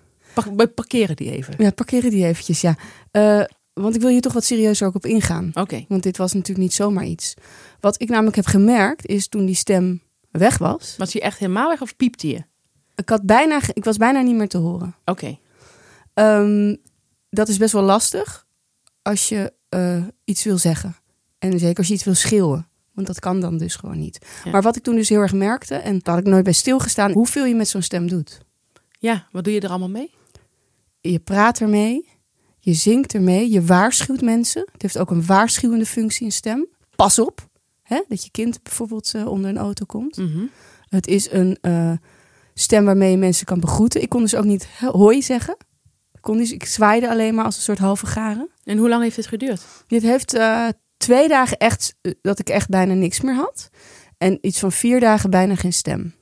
[0.56, 1.54] We parkeren die even.
[1.58, 2.76] Ja, parkeren die eventjes, ja.
[3.10, 5.50] Eh, want ik wil hier toch wat serieuzer ook op ingaan.
[5.54, 5.84] Oké.
[5.88, 7.34] Want dit was natuurlijk niet zomaar iets.
[7.80, 10.94] Wat ik namelijk heb gemerkt is toen die stem weg was.
[10.98, 12.44] Was hij echt helemaal weg of piepte je?
[12.94, 14.94] Ik, had bijna, ik was bijna niet meer te horen.
[15.04, 15.38] Oké.
[16.14, 16.76] Ehm,
[17.30, 18.46] dat is best wel lastig
[19.02, 20.96] als je eh, iets wil zeggen.
[21.38, 22.66] En zeker als je iets wil schreeuwen.
[22.92, 24.26] Want dat kan dan dus gewoon niet.
[24.44, 24.50] Ja.
[24.50, 27.12] Maar wat ik toen dus heel erg merkte, en daar had ik nooit bij stilgestaan,
[27.12, 28.40] hoeveel je met zo'n stem doet.
[28.98, 30.10] Ja, wat doe je er allemaal mee?
[31.00, 32.08] Je praat ermee,
[32.58, 34.68] je zingt ermee, je waarschuwt mensen.
[34.72, 36.66] Het heeft ook een waarschuwende functie, een stem.
[36.96, 37.48] Pas op,
[37.82, 40.16] hè, dat je kind bijvoorbeeld eh, onder een auto komt.
[40.16, 40.44] Mhm.
[40.88, 41.92] Het is een eh,
[42.54, 44.02] stem waarmee je mensen kan begroeten.
[44.02, 45.56] Ik kon dus ook niet hoi zeggen.
[46.12, 48.48] Ik, kon dus, ik zwaaide alleen maar als een soort halve garen.
[48.64, 49.62] En hoe lang heeft dit geduurd?
[49.86, 50.68] Dit heeft eh,
[51.02, 53.70] twee dagen echt eh, dat ik echt bijna niks meer had.
[54.18, 56.14] En iets van vier dagen bijna geen stem.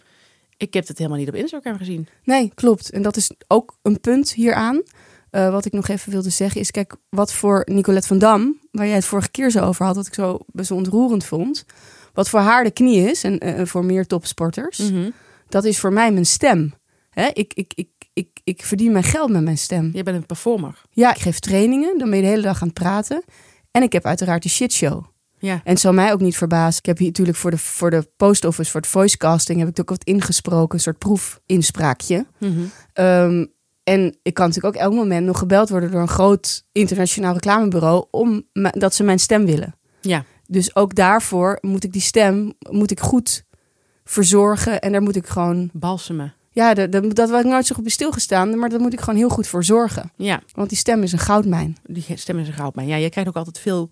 [0.56, 2.08] Ik heb het helemaal niet op Instagram gezien.
[2.24, 2.90] Nee, klopt.
[2.90, 4.82] En dat is ook een punt hieraan.
[5.30, 8.86] Eh, wat ik nog even wilde zeggen is, kijk, wat voor Nicolette van Dam, waar
[8.86, 11.64] jij het vorige keer zo over had, dat ik zo best wel ontroerend vond.
[12.12, 15.10] Wat voor haar de knie is en eh, voor meer topsporters, Mhm.
[15.48, 16.74] dat is voor mij mijn stem.
[17.10, 17.26] Hè?
[17.32, 19.90] Ik, ik, ik, ik, ik verdien mijn geld met mijn stem.
[19.92, 20.82] Je bent een performer.
[20.90, 23.22] Ja, ik geef trainingen, dan ben je de hele dag aan het praten.
[23.70, 25.04] En ik heb uiteraard de shitshow.
[25.38, 25.52] Ja.
[25.52, 26.78] En het zal mij ook niet verbazen.
[26.78, 29.80] Ik heb hier natuurlijk voor de, voor de post office, voor het voicecasting, heb ik
[29.80, 32.26] ook wat ingesproken, een soort proefinspraakje.
[32.92, 33.46] Ehm,
[33.82, 38.06] en ik kan natuurlijk ook elk moment nog gebeld worden door een groot internationaal reclamebureau
[38.10, 39.74] om dat ze mijn stem willen.
[40.00, 40.24] Ja.
[40.46, 43.44] Dus ook daarvoor moet ik die stem moet ik goed
[44.04, 46.34] verzorgen en daar moet ik gewoon Balsemen.
[46.50, 49.00] Ja, dat, dat, dat had ik nooit zo goed bij stilgestaan, maar daar moet ik
[49.00, 50.12] gewoon heel goed voor zorgen.
[50.16, 51.76] Ja, Want die stem is een goudmijn.
[51.82, 52.88] die stem is een goudmijn.
[52.88, 53.90] Ja, je krijgt ook altijd veel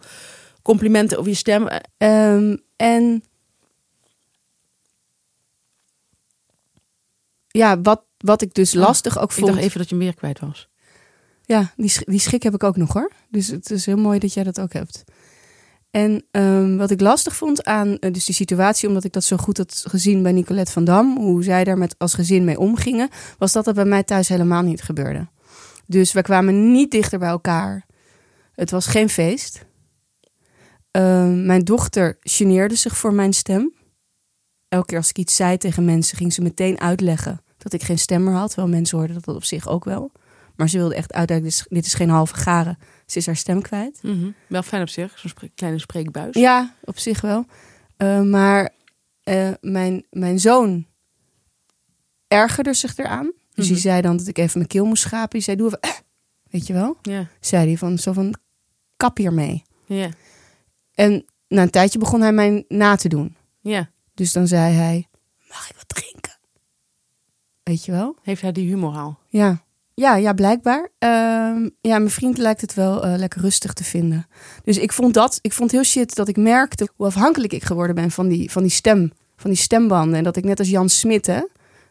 [0.62, 1.68] complimenten over je stem.
[1.68, 3.22] Eh, Ehm, en
[7.48, 9.46] ja, wat, wat ik dus Oh, lastig ook Ik vond.
[9.46, 10.68] dacht even dat je hem weer kwijt was.
[11.44, 13.12] Ja, die, die schrik heb ik ook nog hoor.
[13.30, 15.04] Dus het is heel mooi dat jij dat ook hebt.
[15.98, 19.36] En ehm, wat ik lastig vond aan eh, dus die situatie, omdat ik dat zo
[19.36, 23.08] goed had gezien bij Nicolette van Dam, hoe zij daar met als gezin mee omgingen,
[23.38, 25.28] was dat dat bij mij thuis helemaal niet gebeurde.
[25.86, 27.86] Dus we kwamen niet dichter bij elkaar.
[28.52, 29.66] Het was geen feest.
[30.90, 33.72] Ehm, mijn dochter geneerde zich voor mijn stem.
[34.68, 37.98] Elke keer als ik iets zei tegen mensen, ging ze meteen uitleggen dat ik geen
[37.98, 38.54] stem meer had.
[38.54, 40.12] Wel mensen hoorden dat op zich ook wel.
[40.56, 42.78] Maar ze wilde echt uitleggen, dit is, dit is geen halve garen.
[43.10, 43.98] Ze is haar stem kwijt.
[44.02, 44.30] Mhm.
[44.46, 46.34] Wel fijn op zich, zo'n kleine spreekbuis.
[46.36, 47.44] Ja, op zich wel.
[47.96, 48.74] Eh, maar
[49.22, 50.86] eh, mijn, mijn zoon
[52.28, 53.32] ergerde zich eraan.
[53.54, 53.74] Dus Mhm.
[53.74, 55.30] die zei dan dat ik even mijn keel moest schrapen.
[55.30, 55.80] Die zei, doe even...
[55.80, 55.90] eh,
[56.52, 56.96] weet je wel?
[57.02, 58.34] Ja, Zei hij van, zo van,
[58.96, 59.62] kap hiermee.
[59.86, 60.08] ja,
[60.94, 63.36] En na een tijdje begon hij mij na te doen.
[63.60, 63.90] ja.
[64.14, 65.06] Dus dan zei hij,
[65.48, 66.38] mag ik wat drinken?
[67.62, 68.16] Weet je wel?
[68.22, 69.18] Heeft hij die humor al?
[69.28, 69.64] Ja,
[69.98, 70.90] ja, ja blijkbaar.
[70.98, 74.26] Ehm, ja, mijn vriend lijkt het wel eh, lekker rustig te vinden.
[74.64, 77.94] Dus ik vond dat, ik vond heel shit dat ik merkte hoe afhankelijk ik geworden
[77.94, 80.18] ben van die, van die stem, van die stembanden.
[80.18, 81.26] En dat ik net als Jan Smit,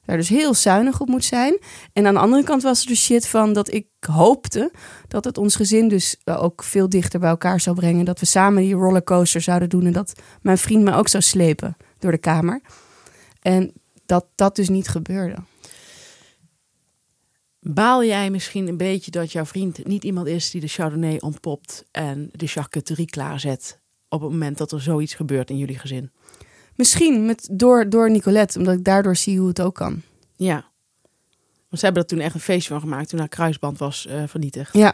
[0.06, 1.58] daar dus heel zuinig op moet zijn.
[1.94, 4.72] En aan de andere kant was er de shit van dat ik hoopte
[5.08, 8.06] dat het ons gezin dus eh, ook veel dichter bij elkaar zou brengen.
[8.06, 11.78] Dat we samen die rollercoaster zouden doen en dat mijn vriend me ook zou slepen
[12.00, 12.62] door de kamer.
[13.42, 13.74] En
[14.06, 15.36] dat dat dus niet gebeurde.
[17.70, 21.84] Baal jij misschien een beetje dat jouw vriend niet iemand is die de Chardonnay ontpopt
[21.92, 26.12] en de charcuterie klaarzet op het moment dat er zoiets gebeurt in jullie gezin?
[26.76, 30.02] Misschien met, door, door Nicolette, omdat ik daardoor zie hoe het ook kan.
[30.36, 30.54] Ja.
[31.70, 34.24] Want ze hebben er toen echt een feestje van gemaakt toen haar kruisband was eh,
[34.28, 34.74] vernietigd.
[34.74, 34.94] Ja,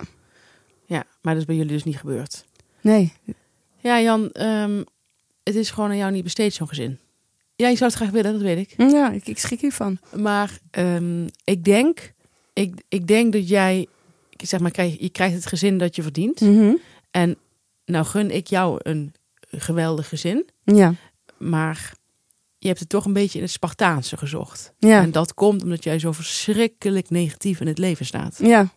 [0.86, 2.46] Ja, maar dat is bij jullie dus niet gebeurd.
[2.82, 3.14] nee.
[3.78, 4.84] Ja, Jan, ehm,
[5.44, 7.00] het is gewoon aan jou niet besteed, zo'n gezin.
[7.56, 8.92] Ja, je zou het graag willen, dat weet ik.
[8.92, 9.98] Ja, ik, ik schrik hiervan.
[10.16, 12.14] Maar ehm, ik denk,
[12.54, 13.88] ik, ik denk dat jij,
[14.30, 16.42] zeg maar, krijg, je krijgt het gezin dat je verdient.
[16.42, 16.74] Mhm.
[17.12, 17.36] En
[17.86, 19.14] nou gun ik jou een
[19.52, 20.94] geweldig gezin, Ja,
[21.38, 21.94] maar
[22.58, 24.74] je hebt het toch een beetje in het Spartaanse gezocht.
[24.78, 28.38] ja, En dat komt omdat jij zo verschrikkelijk negatief in het leven staat.
[28.42, 28.70] ja.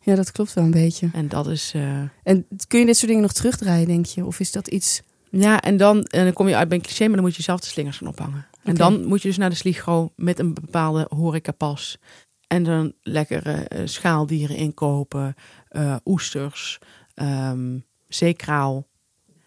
[0.00, 1.10] Ja, dat klopt wel een beetje.
[1.12, 1.72] En dat is.
[1.74, 4.24] eh, En kun je dit soort dingen nog terugdraaien, denk je?
[4.24, 5.02] Of is dat iets...
[5.30, 7.42] Ja, en dan, en dan kom je uit bij een cliché, maar dan moet je
[7.42, 8.46] zelf de slingers gaan ophangen.
[8.62, 11.98] En dan moet je dus naar de Sligo met een bepaalde horecapas.
[12.46, 15.34] En dan lekkere eh, schaaldieren inkopen,
[15.68, 16.78] eh, oesters,
[17.14, 17.78] ehm
[18.08, 18.86] zeekraal.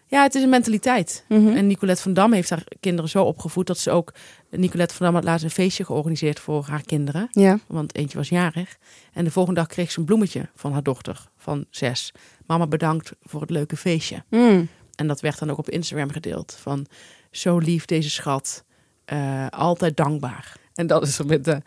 [0.06, 1.24] Ja, het is een mentaliteit.
[1.28, 1.48] Mhm.
[1.48, 4.14] En Nicolette van Dam heeft haar kinderen zo opgevoed dat ze ook...
[4.50, 7.28] Nicolette van Dam had laatst een feestje georganiseerd voor haar kinderen.
[7.30, 8.76] Ja, Want eentje was jarig.
[9.12, 12.12] En de volgende dag kreeg ze een bloemetje van haar dochter van zes.
[12.46, 14.24] Mama bedankt voor het leuke feestje.
[14.30, 14.68] Mm.
[14.94, 16.56] En dat werd dan ook op Instagram gedeeld.
[16.60, 16.86] Van
[17.30, 18.64] zo lief deze schat.
[19.04, 20.56] eh, altijd dankbaar.
[20.74, 21.60] En dat is er met de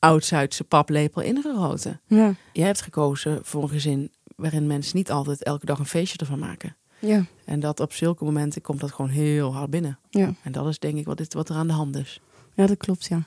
[0.00, 2.00] oud-Zuidse paplepel ingegoten.
[2.06, 6.18] ja, Je hebt gekozen voor een gezin waarin mensen niet altijd elke dag een feestje
[6.18, 6.76] ervan maken.
[6.98, 9.98] ja, En dat op zulke momenten komt dat gewoon heel hard binnen.
[10.10, 10.34] ja.
[10.42, 12.20] En dat is denk ik wat, wat er aan de hand is.
[12.54, 13.22] Ja, dat klopt, ja.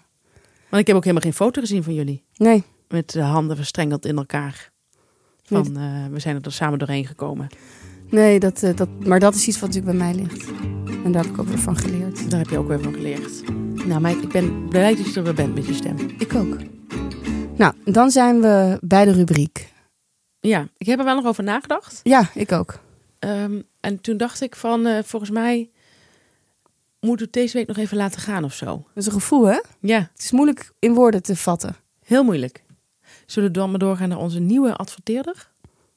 [0.70, 2.24] Want ik heb ook helemaal geen foto gezien van jullie.
[2.36, 4.72] Nee, Met de handen verstrengeld in elkaar.
[5.44, 7.48] Van eh, we zijn er samen doorheen gekomen.
[8.10, 10.50] nee dat, eh, dat, maar dat is iets wat natuurlijk bij mij ligt.
[11.04, 12.30] En daar heb ik ook weer van geleerd.
[12.30, 13.44] Daar heb je ook weer van geleerd.
[13.86, 15.96] Nou, maar ik ben blij dat je er weer bent met je stem.
[16.18, 16.58] Ik ook.
[17.58, 19.72] Nou, dan zijn we bij de rubriek.
[20.40, 22.00] Ja, ik heb er wel nog over nagedacht.
[22.04, 22.80] Ja, ik ook.
[23.20, 25.70] Ehm, en toen dacht ik van, eh, volgens mij
[27.00, 28.66] moeten we het deze week nog even laten gaan of zo.
[28.66, 29.60] Dat is een gevoel, hè?
[29.80, 31.76] Ja, Het is moeilijk in woorden te vatten.
[32.06, 32.64] heel moeilijk.
[33.26, 35.52] Zullen we dan maar doorgaan naar onze nieuwe adverteerder?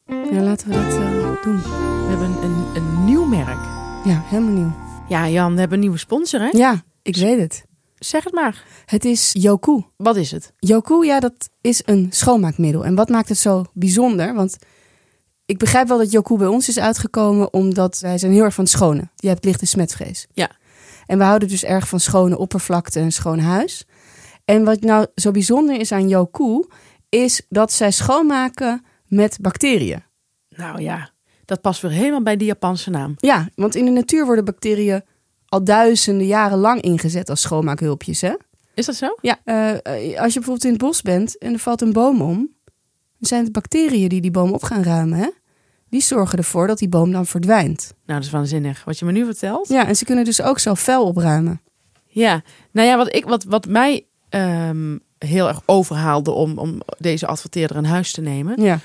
[0.06, 1.56] Ja, laten we dat eh, doen.
[1.62, 3.58] We hebben een, een nieuw merk.
[4.04, 4.72] Ja, helemaal nieuw.
[5.08, 6.48] Ja, Jan, we hebben een nieuwe sponsor, hè?
[6.50, 7.64] Ja, ik weet het.
[7.98, 8.64] Zeg het maar.
[8.84, 9.84] Het is Yoku.
[9.96, 10.52] Wat is het?
[10.58, 12.84] Yoku, ja, dat is een schoonmaakmiddel.
[12.84, 14.34] En wat maakt het zo bijzonder?
[14.34, 14.56] Want
[15.46, 18.64] ik begrijp wel dat Yoku bij ons is uitgekomen omdat wij zijn heel erg van
[18.64, 19.08] het schone.
[19.16, 20.26] Je hebt lichte smetvrees.
[20.32, 20.50] Ja.
[21.06, 23.84] En we houden dus erg van schone oppervlakte en schoon huis.
[24.44, 26.66] En wat nou zo bijzonder is aan Yoku,
[27.08, 30.04] is dat zij schoonmaken met bacteriën.
[30.48, 31.10] Nou ja,
[31.44, 33.14] dat past weer helemaal bij die Japanse naam.
[33.16, 35.02] Ja, want in de natuur worden bacteriën
[35.56, 38.20] al duizenden jaren lang ingezet als schoonmaakhulpjes.
[38.20, 38.34] Hè?
[38.74, 39.16] Is dat zo?
[39.20, 42.20] Ja, eh, eh, als je bijvoorbeeld in het bos bent en er valt een boom
[42.20, 42.36] om,
[43.18, 45.18] dan zijn het bacteriën die die boom op gaan ruimen.
[45.18, 45.28] Hè?
[45.88, 47.92] Die zorgen ervoor dat die boom dan verdwijnt.
[48.06, 48.84] Nou, dat is waanzinnig.
[48.84, 49.68] Wat je me nu vertelt.
[49.68, 51.60] Ja, en ze kunnen dus ook zo vuil opruimen.
[52.06, 57.26] Ja, nou ja, wat, ik, wat, wat mij ehm, heel erg overhaalde om, om deze
[57.26, 58.62] adverteerder in huis te nemen.
[58.62, 58.78] Ja,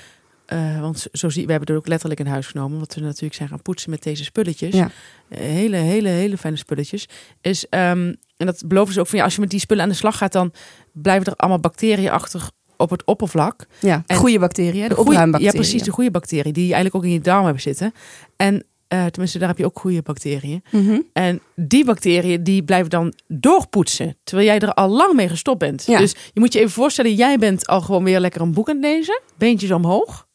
[0.52, 2.78] Eh, want zo- zie, we hebben er ook letterlijk in huis genomen.
[2.78, 4.74] Want we natuurlijk zijn gaan poetsen met deze spulletjes.
[4.74, 4.90] Ja.
[5.28, 7.08] Eh, hele, hele, hele fijne spulletjes.
[7.40, 9.88] Is, ehm, en dat beloven ze ook van ja, als je met die spullen aan
[9.88, 10.52] de slag gaat, dan
[10.92, 13.66] blijven er allemaal bacteriën achter op het oppervlak.
[13.80, 14.02] ja.
[14.06, 15.52] En- goede bacteriën, de opruimbacteriën.
[15.52, 17.92] Ja, precies, de goede bacteriën die eigenlijk ook in je darm hebben zitten.
[18.36, 20.62] En eh, tenminste, daar heb je ook goede bacteriën.
[20.70, 21.00] Mhm.
[21.12, 24.16] En die bacteriën die blijven dan doorpoetsen.
[24.24, 25.84] Terwijl jij er al lang mee gestopt bent.
[25.86, 25.98] Ja.
[25.98, 28.74] Dus je moet je even voorstellen, jij bent al gewoon weer lekker een boek aan
[28.76, 29.20] het lezen.
[29.38, 30.26] Beentjes omhoog.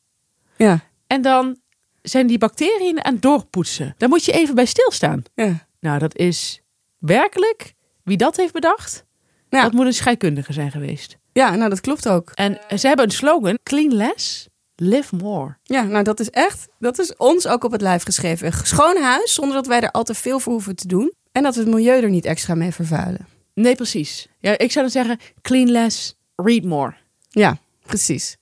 [0.58, 1.58] Ja, En dan
[2.02, 3.94] zijn die bacteriën aan het doorpoetsen.
[3.98, 5.24] Daar moet je even bij stilstaan.
[5.36, 5.68] Ja.
[5.80, 6.62] Nou, dat is
[6.98, 9.06] werkelijk, wie dat heeft bedacht,
[9.50, 9.62] Ja.
[9.62, 11.18] dat moet een scheikundige zijn geweest.
[11.34, 12.32] ja, nou dat klopt ook.
[12.34, 15.58] En ze hebben een slogan, clean less, live more.
[15.64, 18.48] Ja, nou dat is echt, dat is ons ook op het lijf geschreven.
[18.48, 21.14] Een schoon huis, zonder dat wij er al te veel voor hoeven te doen.
[21.32, 23.28] En dat we het milieu er niet extra mee vervuilen.
[23.54, 24.28] Nee, precies.
[24.40, 26.94] Ja, ik zou dan zeggen, clean less, read more.
[27.30, 28.38] Ja, precies.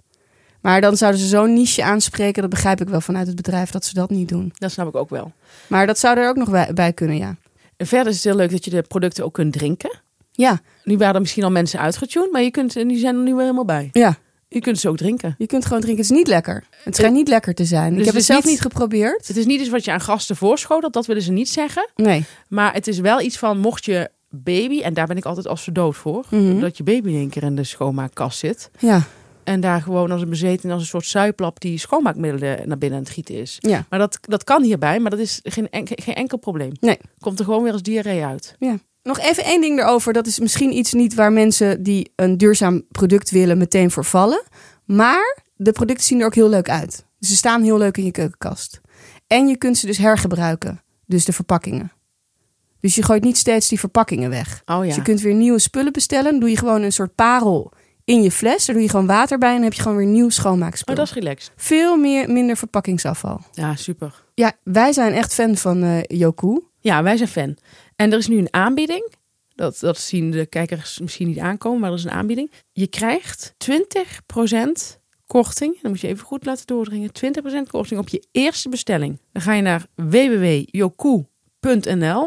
[0.66, 3.86] Maar dan zouden ze zo'n niche aanspreken, dat begrijp ik wel vanuit het bedrijf, dat
[3.86, 4.52] ze dat niet doen.
[4.54, 5.32] Dat snap ik ook wel.
[5.68, 7.36] Maar dat zou er ook nog bij, bij kunnen, ja.
[7.78, 10.00] En verder is het heel leuk dat je de producten ook kunt drinken.
[10.32, 13.22] Ja, Nu waren er misschien al mensen uitgetuned, maar je kunt, en die zijn er
[13.22, 13.90] nu weer helemaal bij.
[13.92, 14.18] ja.
[14.48, 15.36] Je kunt ze ook drinken.
[15.38, 16.02] Je kunt gewoon drinken.
[16.04, 16.64] Het is niet lekker.
[16.84, 17.90] Het schijnt niet lekker te zijn.
[17.92, 19.28] Dus ik heb het zelf niet- niet geprobeerd.
[19.28, 21.90] Het is niet iets wat je aan gasten voorschotelt, dat willen ze niet zeggen.
[21.96, 22.26] Nee.
[22.48, 25.62] Maar het is wel iets van, mocht je baby, en daar ben ik altijd als
[25.64, 26.60] verdood voor, Mhm.
[26.60, 28.70] dat je baby in één keer in de schoonmaakkast zit.
[28.80, 29.02] Ja,
[29.46, 33.04] En daar gewoon als een bezeten, als een soort zuiplap die schoonmaakmiddelen naar binnen aan
[33.06, 33.58] het gieten is.
[33.60, 36.72] ja, Maar dat, dat kan hierbij, maar dat is geen, enkel, geen enkel probleem.
[36.80, 36.98] Nee.
[37.20, 38.56] Komt er gewoon weer als diarree uit.
[38.60, 38.78] ja.
[39.04, 40.14] Nog even één ding erover.
[40.14, 44.44] Dat is misschien iets niet waar mensen die een duurzaam product willen meteen voor vallen.
[44.86, 47.06] Maar de producten zien er ook heel leuk uit.
[47.20, 48.82] Dus ze staan heel leuk in je keukenkast.
[49.28, 50.82] En je kunt ze dus hergebruiken.
[51.06, 51.92] Dus de verpakkingen.
[52.80, 54.62] Dus je gooit niet steeds die verpakkingen weg.
[54.66, 54.96] Oh Dus ja.
[54.96, 56.32] je kunt weer nieuwe spullen bestellen.
[56.32, 57.72] Dan doe je gewoon een soort parel
[58.06, 58.66] in je fles.
[58.66, 60.94] Daar doe je gewoon water bij en dan heb je gewoon weer nieuw schoonmaakspul.
[60.94, 61.52] Oh, dat is relaxed.
[61.56, 63.42] Veel meer, minder verpakkingsafval.
[63.52, 64.24] Ja, super.
[64.34, 66.62] Ja, wij zijn echt fan van eh Yoku.
[66.80, 67.58] Ja, wij zijn fan.
[67.96, 69.14] En er is nu een aanbieding.
[69.56, 72.52] Dat, dat zien de kijkers misschien niet aankomen, maar er is een aanbieding.
[72.72, 73.72] Je krijgt 20%
[75.26, 75.82] korting.
[75.82, 77.10] Dan moet je even goed laten doordringen.
[77.10, 77.12] 20%
[77.70, 79.20] korting op je eerste bestelling.
[79.32, 81.16] Dan ga je naar www.yoku.nl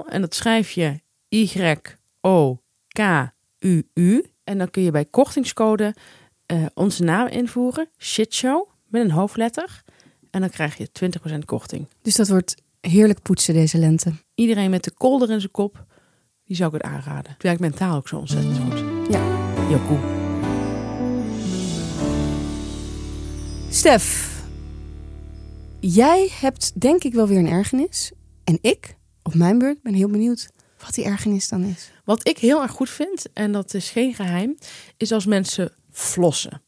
[0.09, 2.62] en dat schrijf je Y-O-K-U-U.
[4.48, 5.94] En dan kun je bij kortingscode
[6.46, 7.88] eh, onze naam invoeren.
[7.98, 9.82] Shitshow met een hoofdletter.
[10.30, 10.88] En dan krijg je
[11.34, 11.87] 20% korting.
[12.02, 14.12] Dus dat wordt heerlijk poetsen deze lente.
[14.34, 15.84] Iedereen met de kolder in zijn kop,
[16.44, 17.32] die zou ik het aanraden.
[17.32, 18.84] Het werkt mentaal ook zo ontzettend goed.
[19.11, 19.22] Ja.
[19.70, 19.98] Jokoe.
[23.70, 24.34] Stef,
[25.80, 28.12] jij hebt denk ik wel weer een ergernis.
[28.44, 30.48] En ik, op mijn beurt, ben heel benieuwd
[30.88, 31.90] wat die ergernis dan is.
[32.05, 34.57] Wat ik heel erg goed vind, en dat is geen geheim,
[34.96, 36.62] is als mensen flossen.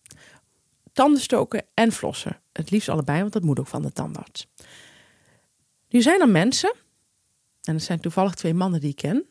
[0.93, 2.41] Tanden stoken en flossen.
[2.53, 4.47] Het liefst allebei, want dat moet ook van de tandarts.
[5.89, 6.73] Nu zijn er mensen,
[7.63, 9.27] en dat zijn toevallig twee mannen die ik ken,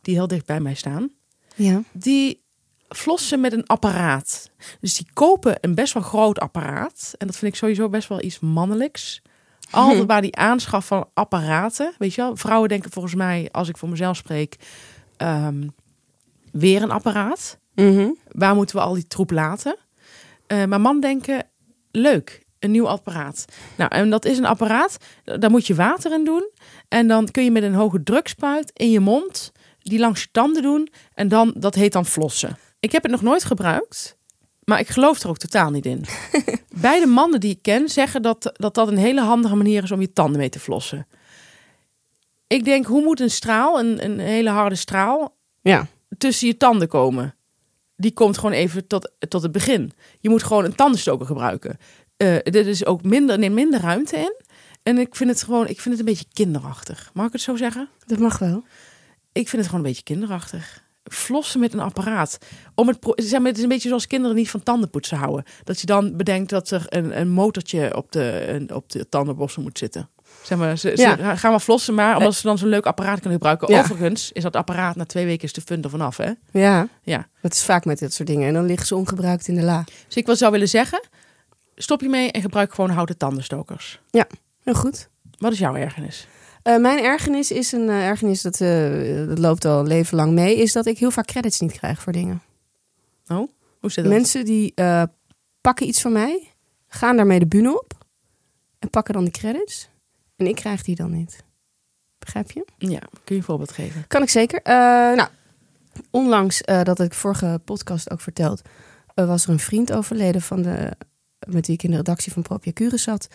[0.00, 1.10] die heel dicht bij mij staan,
[1.54, 1.82] Ja.
[1.92, 2.42] die
[2.88, 4.50] flossen met een apparaat.
[4.80, 7.14] Dus die kopen een best wel groot apparaat.
[7.18, 9.22] En dat vind ik sowieso best wel iets mannelijks.
[9.70, 11.92] Altijd waar die aanschaf van apparaten.
[11.98, 14.56] Weet je wel, vrouwen denken volgens mij, als ik voor mezelf spreek,
[15.16, 15.68] ehm,
[16.52, 17.58] weer een apparaat.
[18.28, 19.76] Waar moeten we al die troep laten?
[20.46, 21.46] Eh, maar man denken,
[21.90, 23.44] leuk, een nieuw apparaat.
[23.76, 26.50] Nou, en dat is een apparaat, daar moet je water in doen.
[26.88, 30.62] En dan kun je met een hoge drukspuit in je mond die langs je tanden
[30.62, 30.88] doen.
[31.14, 32.56] En dan, dat heet dan flossen.
[32.80, 34.16] Ik heb het nog nooit gebruikt,
[34.70, 36.04] maar ik geloof er ook totaal niet in.
[36.88, 40.00] Beide mannen die ik ken zeggen dat, dat dat een hele handige manier is om
[40.00, 41.06] je tanden mee te flossen.
[42.46, 45.86] Ik denk, hoe moet een straal, een, een hele harde straal, Ja.
[46.18, 47.34] tussen je tanden komen.
[47.96, 49.92] Die komt gewoon even tot, tot het begin.
[50.20, 51.78] Je moet gewoon een tandenstoker gebruiken.
[52.16, 54.34] Eh dit is ook minder, neemt minder ruimte in.
[54.82, 57.10] En ik vind het gewoon, ik vind het een beetje kinderachtig.
[57.14, 57.88] Mag ik het zo zeggen?
[58.06, 58.64] Dat mag wel.
[59.32, 60.82] Ik vind het gewoon een beetje kinderachtig.
[61.12, 62.38] Flossen met een apparaat.
[62.74, 65.44] Om het, pro- zeg maar, het is een beetje zoals kinderen niet van tandenpoetsen houden.
[65.64, 69.62] Dat je dan bedenkt dat er een, een motortje op de, een- op de tandenborstel
[69.62, 70.08] moet zitten.
[70.42, 71.36] Zeg maar, ze, ze Ja.
[71.36, 73.68] gaan wel flossen, maar omdat ze dan zo'n leuk apparaat kunnen gebruiken.
[73.74, 73.80] Ja.
[73.80, 76.30] Overigens is dat apparaat na twee weken is de fun er vanaf, hè?
[76.50, 76.88] Ja.
[77.02, 77.28] Ja.
[77.42, 78.48] Dat is vaak met dit soort dingen.
[78.48, 79.84] En dan liggen ze ongebruikt in de la.
[80.06, 81.08] Dus ik wel zou willen zeggen,
[81.76, 84.00] stop je mee en gebruik gewoon houten tandenstokers.
[84.62, 85.08] Heel goed.
[85.38, 86.26] Wat is jouw ergernis?
[86.62, 90.32] Eh, mijn ergernis is een eh, ergernis dat, eh, dat loopt al een leven lang
[90.32, 90.56] mee.
[90.56, 92.42] Is dat ik heel vaak credits niet krijg voor dingen.
[93.26, 93.48] Oh,
[93.80, 94.12] hoe zit dat?
[94.12, 94.74] Mensen die
[95.60, 96.52] pakken iets van mij,
[96.86, 97.92] gaan daarmee de bühne op
[98.78, 99.88] en pakken dan die credits.
[100.36, 101.44] En ik krijg die dan niet.
[102.18, 102.64] Begrijp je?
[102.78, 104.04] Ja, kun je een voorbeeld geven?
[104.06, 104.60] Kan ik zeker.
[105.16, 105.28] Nou,
[106.10, 108.62] onlangs, dat ik vorige podcast ook verteld,
[109.14, 110.96] was er een vriend overleden van de,
[111.48, 113.28] met wie ik in de redactie van Propia Cures zat.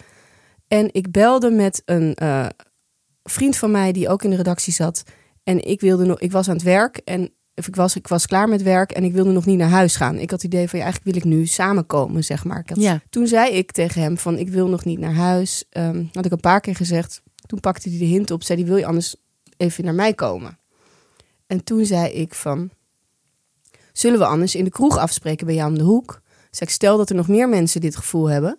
[0.68, 2.16] En ik belde met een
[3.30, 5.04] vriend van mij die ook in de redactie zat.
[5.44, 8.26] En ik wilde nog, ik was aan het werk en of ik was, ik was
[8.28, 10.16] klaar met werk en ik wilde nog niet naar huis gaan.
[10.18, 12.60] Ik had het idee van ja, eigenlijk wil ik nu samenkomen, zeg maar.
[12.60, 13.02] Ik had, Ja.
[13.10, 15.64] Toen zei ik tegen hem van ik wil nog niet naar huis.
[15.70, 17.22] Ehm, had ik een paar keer gezegd.
[17.46, 19.16] Toen pakte hij de hint op, zei hij wil je anders
[19.58, 20.60] even naar mij komen.
[21.48, 22.70] En toen zei ik van
[23.94, 26.22] zullen we anders in de kroeg afspreken bij jou om de hoek?
[26.52, 28.58] Zeg stel dat er nog meer mensen dit gevoel hebben,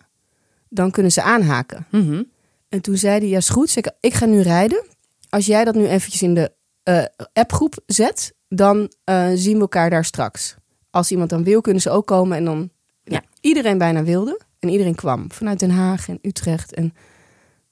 [0.68, 1.86] dan kunnen ze aanhaken.
[1.90, 2.22] Mhm.
[2.68, 4.84] En toen zei hij, ja is goed, ik, ik ga nu rijden.
[5.28, 6.52] Als jij dat nu eventjes in de
[6.82, 10.56] eh, appgroep zet, dan eh, zien we elkaar daar straks.
[10.90, 12.36] Als iemand dan wil, kunnen ze ook komen.
[12.36, 12.70] En dan,
[13.04, 13.22] ja.
[13.40, 14.40] Iedereen bijna wilde.
[14.58, 15.32] En iedereen kwam.
[15.32, 16.94] Vanuit Den Haag en Utrecht en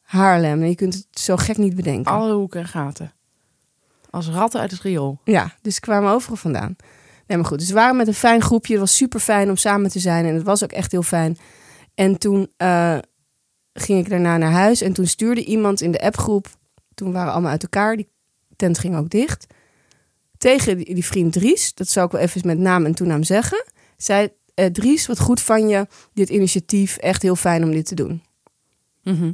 [0.03, 0.63] Haarlem.
[0.63, 2.13] En je kunt het zo gek niet bedenken.
[2.13, 3.13] Alle hoeken en gaten.
[4.11, 5.19] Als ratten uit het riool.
[5.25, 6.77] Ja, dus kwamen overal vandaan.
[7.27, 7.59] Nee, maar goed.
[7.59, 8.73] Dus we waren met een fijn groepje.
[8.73, 10.25] Het was super fijn om samen te zijn.
[10.25, 11.39] En het was ook echt heel fijn.
[11.95, 12.99] En toen eh,
[13.75, 14.81] ging ik daarna naar huis.
[14.81, 16.47] En toen stuurde iemand in de appgroep.
[16.95, 17.97] Toen waren we allemaal uit elkaar.
[17.97, 18.09] Die
[18.57, 19.47] tent ging ook dicht.
[20.39, 21.75] Tegen die, die vriend Dries.
[21.75, 23.65] Dat zou ik wel even met naam en toenaam zeggen.
[23.97, 25.87] Zei eh, Dries, wat goed van je.
[26.13, 26.97] Dit initiatief.
[26.97, 28.23] Echt heel fijn om dit te doen.
[29.03, 29.33] Mhm.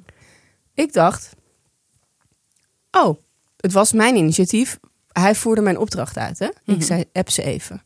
[0.74, 1.33] Ik dacht,
[2.90, 3.18] oh,
[3.57, 4.79] het was mijn initiatief.
[5.12, 6.38] Hij voerde mijn opdracht uit.
[6.38, 6.48] Hè?
[6.64, 6.76] Mhm.
[6.76, 7.83] Ik zei, app ze even.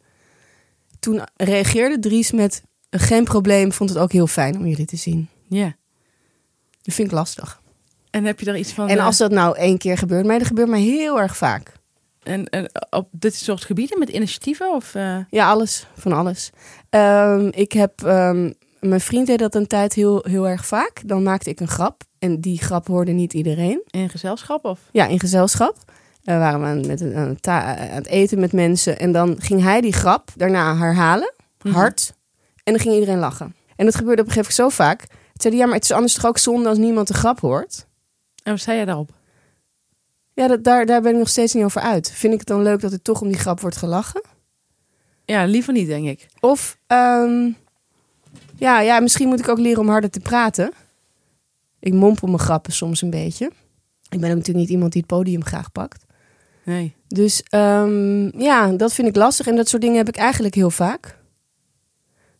[0.98, 5.28] Toen reageerde Dries met, geen probleem, vond het ook heel fijn om jullie te zien.
[5.48, 5.76] Ja.
[6.84, 7.60] Dat vind ik lastig.
[8.10, 8.88] En heb je daar iets van...
[8.88, 11.72] en eh, als dat nou één keer gebeurt, maar dat gebeurt mij heel erg vaak.
[12.22, 14.74] en, en op dit soort gebieden met initiatieven?
[14.74, 16.50] Of, eh, Ja, alles, van alles.
[16.90, 21.02] Ehm, ik heb, ehm, mijn vriend deed dat een tijd heel, heel erg vaak.
[21.06, 22.02] Dan maakte ik een grap.
[22.18, 23.82] En die grap hoorde niet iedereen.
[23.90, 24.64] in gezelschap?
[24.64, 24.78] Of?
[24.90, 25.76] Ja, in gezelschap.
[26.22, 27.36] We waren we aan, met, aan
[27.94, 28.98] het eten met mensen.
[28.98, 31.32] En dan ging hij die grap daarna herhalen.
[31.62, 31.74] Mhm.
[31.74, 32.12] Hard.
[32.62, 33.54] En dan ging iedereen lachen.
[33.76, 35.06] En dat gebeurde op een gegeven moment zo vaak.
[35.34, 37.86] Zei hij, ja, maar het is anders toch ook zonde als niemand de grap hoort?
[38.42, 39.10] En wat zei jij daarop?
[40.32, 42.10] Ja, dat, daar, daar ben ik nog steeds niet over uit.
[42.12, 44.22] Vind ik het dan leuk dat er toch om die grap wordt gelachen?
[45.24, 46.26] Ja, liever niet, denk ik.
[46.40, 47.50] Of, ehm,
[48.56, 50.72] ja, ja, misschien moet ik ook leren om harder te praten.
[51.78, 53.50] Ik mompel mijn grappen soms een beetje.
[54.08, 56.04] Ik ben ook natuurlijk niet iemand die het podium graag pakt.
[56.64, 56.94] Nee.
[57.08, 59.46] Dus ehm, ja, dat vind ik lastig.
[59.46, 61.18] En dat soort dingen heb ik eigenlijk heel vaak.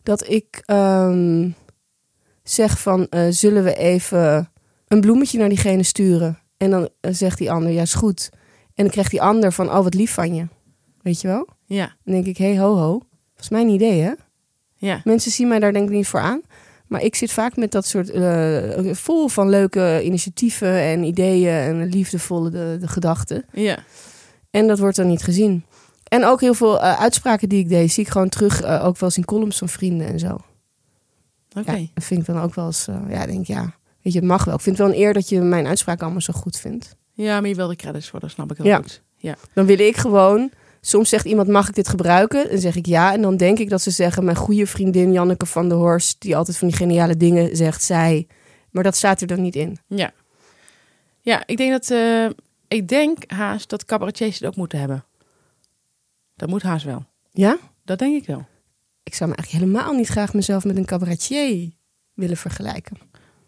[0.03, 1.49] Dat ik ehm,
[2.49, 4.51] zeg van, eh, zullen we even
[4.87, 6.39] een bloemetje naar diegene sturen?
[6.57, 8.29] En dan eh, zegt die ander, ja is goed.
[8.73, 10.47] En dan krijgt die ander van, oh wat lief van je.
[11.01, 11.47] Weet je wel?
[11.65, 11.95] Ja.
[12.03, 12.99] Dan denk ik, hey ho ho.
[13.35, 14.11] Dat is mijn idee hè.
[14.75, 15.01] Ja.
[15.03, 16.41] Mensen zien mij daar denk ik niet voor aan.
[16.87, 21.85] Maar ik zit vaak met dat soort eh, vol van leuke initiatieven en ideeën en
[21.85, 23.45] liefdevolle de, de gedachten.
[23.51, 23.77] Ja.
[24.51, 25.65] En dat wordt dan niet gezien.
[26.07, 29.17] En ook heel veel uitspraken die ik deed, zie ik gewoon terug, ook wel eens
[29.17, 30.37] in columns van vrienden en zo.
[31.65, 34.27] Ja, dat vind ik dan ook wel eens, eh, ja, denk ja, weet je, het
[34.27, 34.55] mag wel.
[34.55, 36.95] Ik vind het wel een eer dat je mijn uitspraken allemaal zo goed vindt.
[37.13, 38.75] Ja, maar je wil de credits voor, dat snap ik heel Ja.
[38.77, 39.01] goed.
[39.17, 39.35] Ja.
[39.53, 42.49] Dan wil ik gewoon, soms zegt iemand, mag ik dit gebruiken?
[42.49, 43.13] Dan zeg ik ja.
[43.13, 46.35] En dan denk ik dat ze zeggen, mijn goede vriendin Janneke van der Horst, die
[46.35, 48.27] altijd van die geniale dingen zegt, zij.
[48.71, 49.77] Maar dat staat er dan niet in.
[49.87, 50.11] Ja.
[51.21, 51.89] Ja, ik denk dat...
[51.89, 52.25] eh,
[52.67, 55.05] ik denk haast dat cabaretiers het ook moeten hebben.
[56.35, 57.05] Dat moet haast wel.
[57.31, 57.57] Ja?
[57.85, 58.45] Dat denk ik wel.
[59.05, 61.71] Ik zou me eigenlijk helemaal niet graag mezelf met een cabaretier
[62.13, 62.97] willen vergelijken.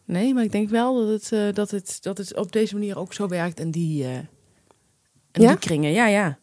[0.06, 2.98] Nee, maar ik denk wel dat het, eh, dat het, dat het op deze manier
[2.98, 4.28] ook zo werkt en die, eh, en
[5.32, 5.50] Ja?
[5.50, 5.91] die kringen.
[5.91, 6.39] Ja, ja.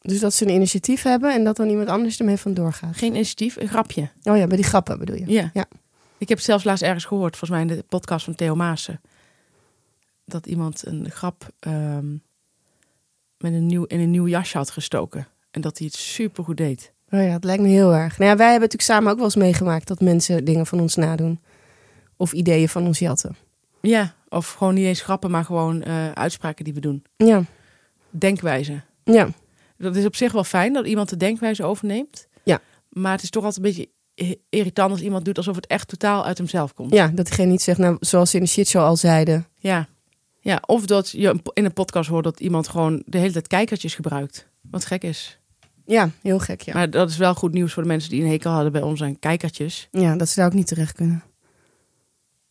[0.00, 2.96] Dus dat ze een initiatief hebben en dat dan iemand anders ermee vandoor gaat.
[2.96, 4.10] Geen initiatief, een grapje.
[4.22, 5.24] Oh ja, bij die grappen bedoel je?
[5.26, 5.50] Ja.
[5.54, 5.68] Ja.
[6.18, 9.00] Ik heb zelfs laatst ergens gehoord, volgens mij in de podcast van Theo Maassen.
[10.24, 12.10] Dat iemand een grap ehm,
[13.36, 15.28] met een nieuw, in een nieuw jasje had gestoken.
[15.50, 16.92] En dat hij het supergoed deed.
[17.10, 18.18] Oh ja, het lijkt me heel erg.
[18.18, 20.94] Nou ja, wij hebben natuurlijk samen ook wel eens meegemaakt dat mensen dingen van ons
[20.96, 21.40] nadoen.
[22.16, 23.36] Of ideeën van ons jatten.
[23.80, 27.04] Ja, of gewoon niet eens grappen, maar gewoon eh, uitspraken die we doen.
[27.16, 27.42] Ja,
[28.10, 28.80] Denkwijze.
[29.04, 29.28] ja,
[29.78, 32.26] Dat is op zich wel fijn dat iemand de denkwijze overneemt.
[32.42, 32.60] Ja.
[32.88, 36.24] Maar het is toch altijd een beetje irritant als iemand doet alsof het echt totaal
[36.26, 36.92] uit hemzelf komt.
[36.92, 39.46] ja, dat diegene niet zegt, nou, zoals ze in de shitshow al zeiden.
[39.56, 39.88] Ja.
[40.40, 40.62] ja.
[40.66, 44.48] Of dat je in een podcast hoort dat iemand gewoon de hele tijd kijkertjes gebruikt.
[44.70, 45.39] Wat gek is.
[45.86, 46.74] Ja, heel gek, ja.
[46.74, 49.02] Maar dat is wel goed nieuws voor de mensen die een hekel hadden bij ons
[49.02, 49.88] aan kijkertjes.
[49.90, 51.22] Ja, dat zou ook niet terecht kunnen.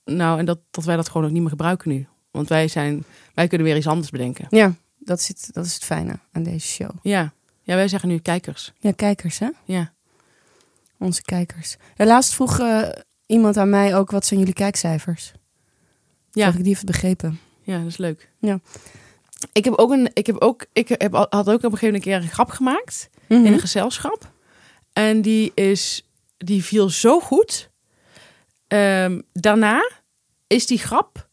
[0.05, 2.07] Nou, en dat, dat wij dat gewoon ook niet meer gebruiken nu.
[2.31, 4.45] Want wij, zijn, wij kunnen weer iets anders bedenken.
[4.49, 6.89] Ja, dat is het, dat is het fijne aan deze show.
[7.01, 7.33] Ja.
[7.61, 8.73] ja, wij zeggen nu kijkers.
[8.79, 9.49] Ja, kijkers, hè?
[9.65, 9.93] Ja.
[10.97, 11.77] Onze kijkers.
[11.95, 12.89] Ja, laatst vroeg eh,
[13.25, 15.31] iemand aan mij ook, wat zijn jullie kijkcijfers?
[16.31, 16.45] Ja.
[16.45, 17.39] Zag ik die even begrepen.
[17.61, 18.29] Ja, dat is leuk.
[18.39, 18.59] Ja.
[19.51, 21.95] Ik heb ook een, ik heb ook, ik heb, had ook op een gegeven moment
[21.95, 23.45] een keer een grap gemaakt Mhm.
[23.45, 24.31] in een gezelschap.
[24.93, 26.07] En die is,
[26.37, 27.69] die viel zo goed.
[28.67, 29.89] Ehm, daarna
[30.47, 31.27] is die grap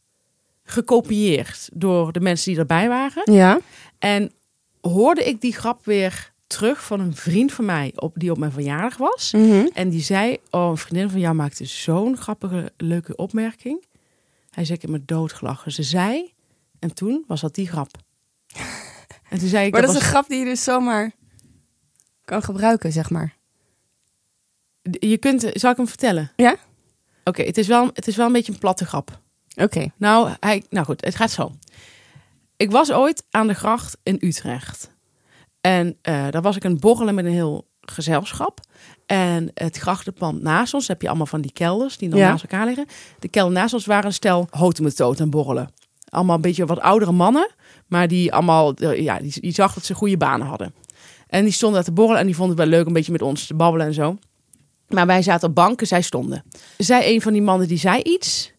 [0.65, 3.33] gekopieerd door de mensen die erbij waren.
[3.33, 3.59] Ja,
[3.99, 4.33] En
[4.81, 8.53] hoorde ik die grap weer terug van een vriend van mij op, die op mijn
[8.53, 9.33] verjaardag was.
[9.33, 9.67] Mhm.
[9.75, 13.85] En die zei, oh, een vriendin van jou maakte zo'n grappige, leuke opmerking.
[14.51, 15.73] Hij zei, ik heb me doodgelachen.
[15.73, 16.33] Ze zei,
[16.79, 17.91] en toen was dat die grap.
[19.31, 21.13] En toen zei ik, maar dat is was- een grap die je dus zomaar
[22.27, 23.37] kan gebruiken, zeg maar.
[24.83, 26.33] je kunt, zal ik hem vertellen?
[26.37, 26.57] Ja?
[27.25, 29.21] Oké, het is wel, het is wel een beetje een platte grap.
[29.57, 29.87] Oké.
[29.97, 31.53] Nou, hij, nou goed, het gaat zo.
[32.57, 34.95] Ik was ooit aan de gracht in Utrecht.
[35.61, 38.61] En eh, daar was ik het borrelen met een heel gezelschap.
[39.07, 42.29] En het grachtenpand naast ons, heb je allemaal van die kelders die dan Ja.
[42.31, 42.87] naast elkaar liggen.
[43.19, 45.71] De kelder naast ons waren een stel hotemetoot en borrelen.
[46.09, 47.51] Allemaal een beetje wat oudere mannen,
[47.87, 50.75] maar die allemaal, eh, ja, die, die zag dat ze goede banen hadden.
[51.27, 53.23] En die stonden daar te borrelen en die vonden het wel leuk een beetje met
[53.23, 54.19] ons te babbelen en zo.
[54.89, 56.45] Maar wij zaten op banken, zij stonden.
[56.79, 58.53] Zij, een van die mannen, die zei iets.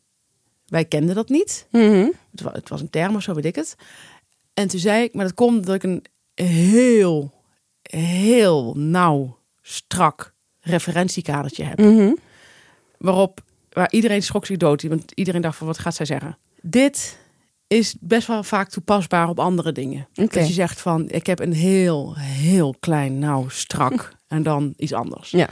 [0.67, 1.67] Wij kenden dat niet.
[1.71, 2.07] Mhm.
[2.31, 3.75] Het wa- het was een term of zo, weet ik het.
[4.53, 6.05] En toen zei ik, maar dat komt dat ik een
[6.45, 7.33] heel,
[7.81, 11.79] heel nauw, strak referentiekadertje heb.
[11.79, 12.13] Mhm.
[12.97, 14.83] Waarop, waar iedereen schrok zich dood.
[14.83, 16.37] Want iedereen dacht van, wat gaat zij zeggen?
[16.61, 17.17] Dit
[17.67, 20.07] is best wel vaak toepasbaar op andere dingen.
[20.15, 20.39] Oké.
[20.39, 24.93] Dat je zegt van, ik heb een heel, heel klein, nauw, strak en dan iets
[24.93, 25.31] anders.
[25.31, 25.49] Ja.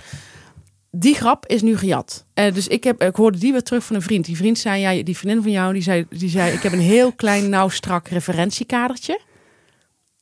[0.92, 2.26] Die grap is nu gejat.
[2.34, 4.26] Eh, dus ik, heb, ik hoorde die weer terug van een vriend.
[4.26, 6.80] Die vriend zei, ja, die vriendin van jou, die zei, die zei ik heb een
[6.80, 9.20] heel klein, nauw, strak referentiekadertje.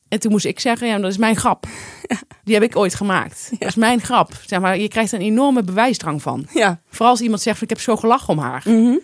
[0.08, 1.66] En toen moest ik zeggen, ja, dat is mijn grap.
[2.44, 3.50] Die heb ik ooit gemaakt.
[3.58, 4.32] Dat is mijn grap.
[4.46, 6.46] Zeg maar, je krijgt een enorme bewijsdrang van.
[6.52, 6.80] Ja.
[6.88, 8.62] Vooral als iemand zegt, van, ik heb zo gelachen om haar.
[8.64, 8.96] Mhm.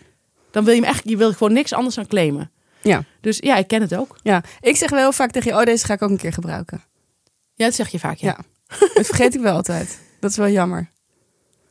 [0.51, 2.51] Dan wil je hem echt, je wil gewoon niks anders dan claimen.
[2.83, 3.05] Ja.
[3.21, 4.17] Dus ja, ik ken het ook.
[4.23, 4.43] ja.
[4.61, 6.83] Ik zeg wel heel vaak tegen je, oh, deze ga ik ook een keer gebruiken.
[7.55, 8.29] Ja, dat zeg je vaak, ja.
[8.29, 8.79] Ja.
[8.95, 9.99] Dat vergeet ik wel altijd.
[10.21, 10.81] Dat is wel jammer.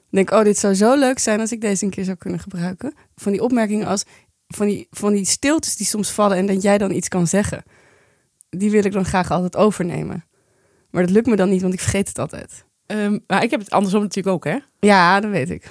[0.10, 2.40] Ik denk, oh, dit zou zo leuk zijn als ik deze een keer zou kunnen
[2.40, 2.94] gebruiken.
[3.16, 4.04] Van die opmerkingen als,
[4.48, 7.64] van die, van die stiltes die soms vallen en dat jij dan iets kan zeggen.
[8.50, 10.26] Die wil ik dan graag altijd overnemen.
[10.90, 12.66] Maar dat lukt me dan niet, want ik vergeet het altijd.
[12.86, 14.58] Ehm, maar ik heb het andersom natuurlijk ook, hè.
[14.80, 15.70] Ja, dat weet ik.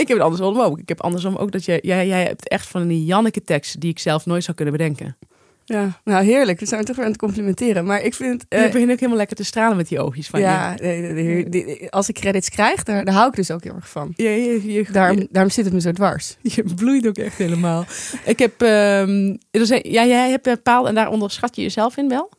[0.00, 0.78] Ik heb het andersom ook.
[0.78, 3.90] Ik heb andersom ook dat je, jij, jij hebt echt van die Janneke teksten die
[3.90, 5.16] ik zelf nooit zou kunnen bedenken.
[5.64, 6.60] Ja, nou heerlijk.
[6.60, 7.84] We zijn toch weer aan het complimenteren.
[7.84, 8.44] Maar ik vind...
[8.48, 11.00] En eh, ik begin ook helemaal lekker te stralen met die oogjes van ja, nee,
[11.00, 13.88] nee, nee, die- als ik credits krijg, daar, daar hou ik dus ook heel erg
[13.88, 14.12] van.
[14.16, 14.22] je.
[14.28, 16.36] Je, je, je, Daarom, daarom zit het me zo dwars.
[16.54, 17.84] je bloeit ook echt helemaal.
[18.24, 19.36] ik heb, ehm,
[19.82, 22.30] ja, jij hebt bepaald, en daar onderschat je jezelf in wel.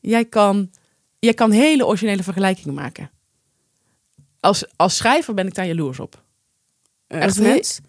[0.00, 0.70] Jij kan,
[1.18, 3.10] jij kan hele originele vergelijkingen maken.
[4.40, 6.24] Als, als schrijver ben ik daar jaloers op.
[7.06, 7.80] Eh, Echt als mens.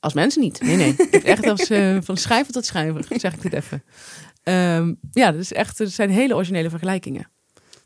[0.00, 0.60] Als mensen niet.
[0.60, 0.94] Nee, nee.
[1.10, 3.82] Echt als eh, van schrijver tot schrijver, zeg ik dit even.
[4.42, 7.28] Ehm, ja, dat is echt, het zijn hele originele vergelijkingen.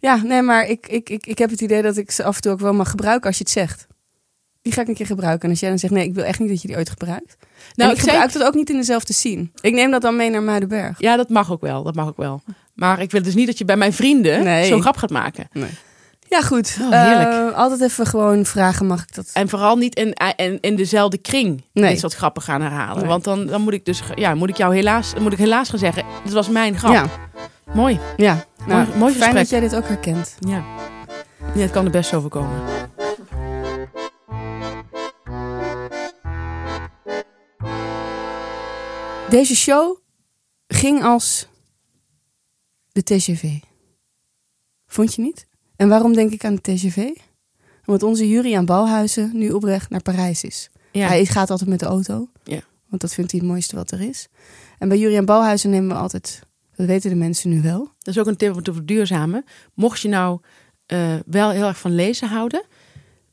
[0.01, 2.43] Ja, nee, maar ik, ik, ik, ik heb het idee dat ik ze af en
[2.43, 3.87] toe ook wel mag gebruiken als je het zegt.
[4.63, 5.43] Die ga ik een keer gebruiken.
[5.45, 7.37] En als jij dan zegt, nee, ik wil echt niet dat je die ooit gebruikt.
[7.75, 9.51] Nou, ik gebruik dat ook niet in dezelfde scene.
[9.61, 11.01] Ik neem dat dan mee naar Muidenberg.
[11.01, 11.83] ja, dat mag ook wel.
[11.83, 12.43] Dat mag ook wel.
[12.75, 14.67] Maar ik wil dus niet dat je bij mijn vrienden Nee.
[14.67, 15.49] zo'n grap gaat maken.
[16.29, 16.77] Ja, goed.
[16.81, 17.29] Oh, heerlijk.
[17.53, 19.31] Eh, altijd even gewoon vragen, mag ik dat?
[19.33, 21.91] En vooral niet in, in, in dezelfde kring Nee.
[21.91, 22.97] dit soort grappen gaan herhalen.
[22.99, 23.07] Nee.
[23.07, 25.79] Want dan, dan moet ik dus, ja, moet ik jou helaas, moet ik helaas gaan
[25.79, 26.93] zeggen, dit was mijn grap.
[26.93, 27.07] Ja,
[27.75, 28.01] Mooi.
[28.17, 28.45] ja.
[28.67, 30.37] Nou, Mooi- mooi fijn dat jij dit ook herkent.
[30.41, 30.65] Ja.
[31.55, 32.63] ja, het kan er best overkomen.
[39.31, 39.97] Deze show
[40.69, 41.47] ging als
[42.93, 43.45] de TGV.
[44.87, 45.47] Vond je niet?
[45.77, 47.09] En waarom denk ik aan de TGV?
[47.85, 50.71] Omdat onze jury aan Bouwhuizen nu oprecht naar Parijs is.
[50.93, 51.07] Ja.
[51.07, 52.29] Hij gaat altijd met de auto.
[52.45, 52.61] Ja.
[52.89, 54.29] Want dat vindt hij het mooiste wat er is.
[54.79, 56.41] En bij Jury aan Bouwhuizen nemen we altijd...
[56.75, 57.79] Dat weten de mensen nu wel.
[57.99, 59.45] Dat is ook een tip om te verduurzamen.
[59.75, 60.41] Mocht je nou
[60.87, 62.65] eh, wel heel erg van lezen houden,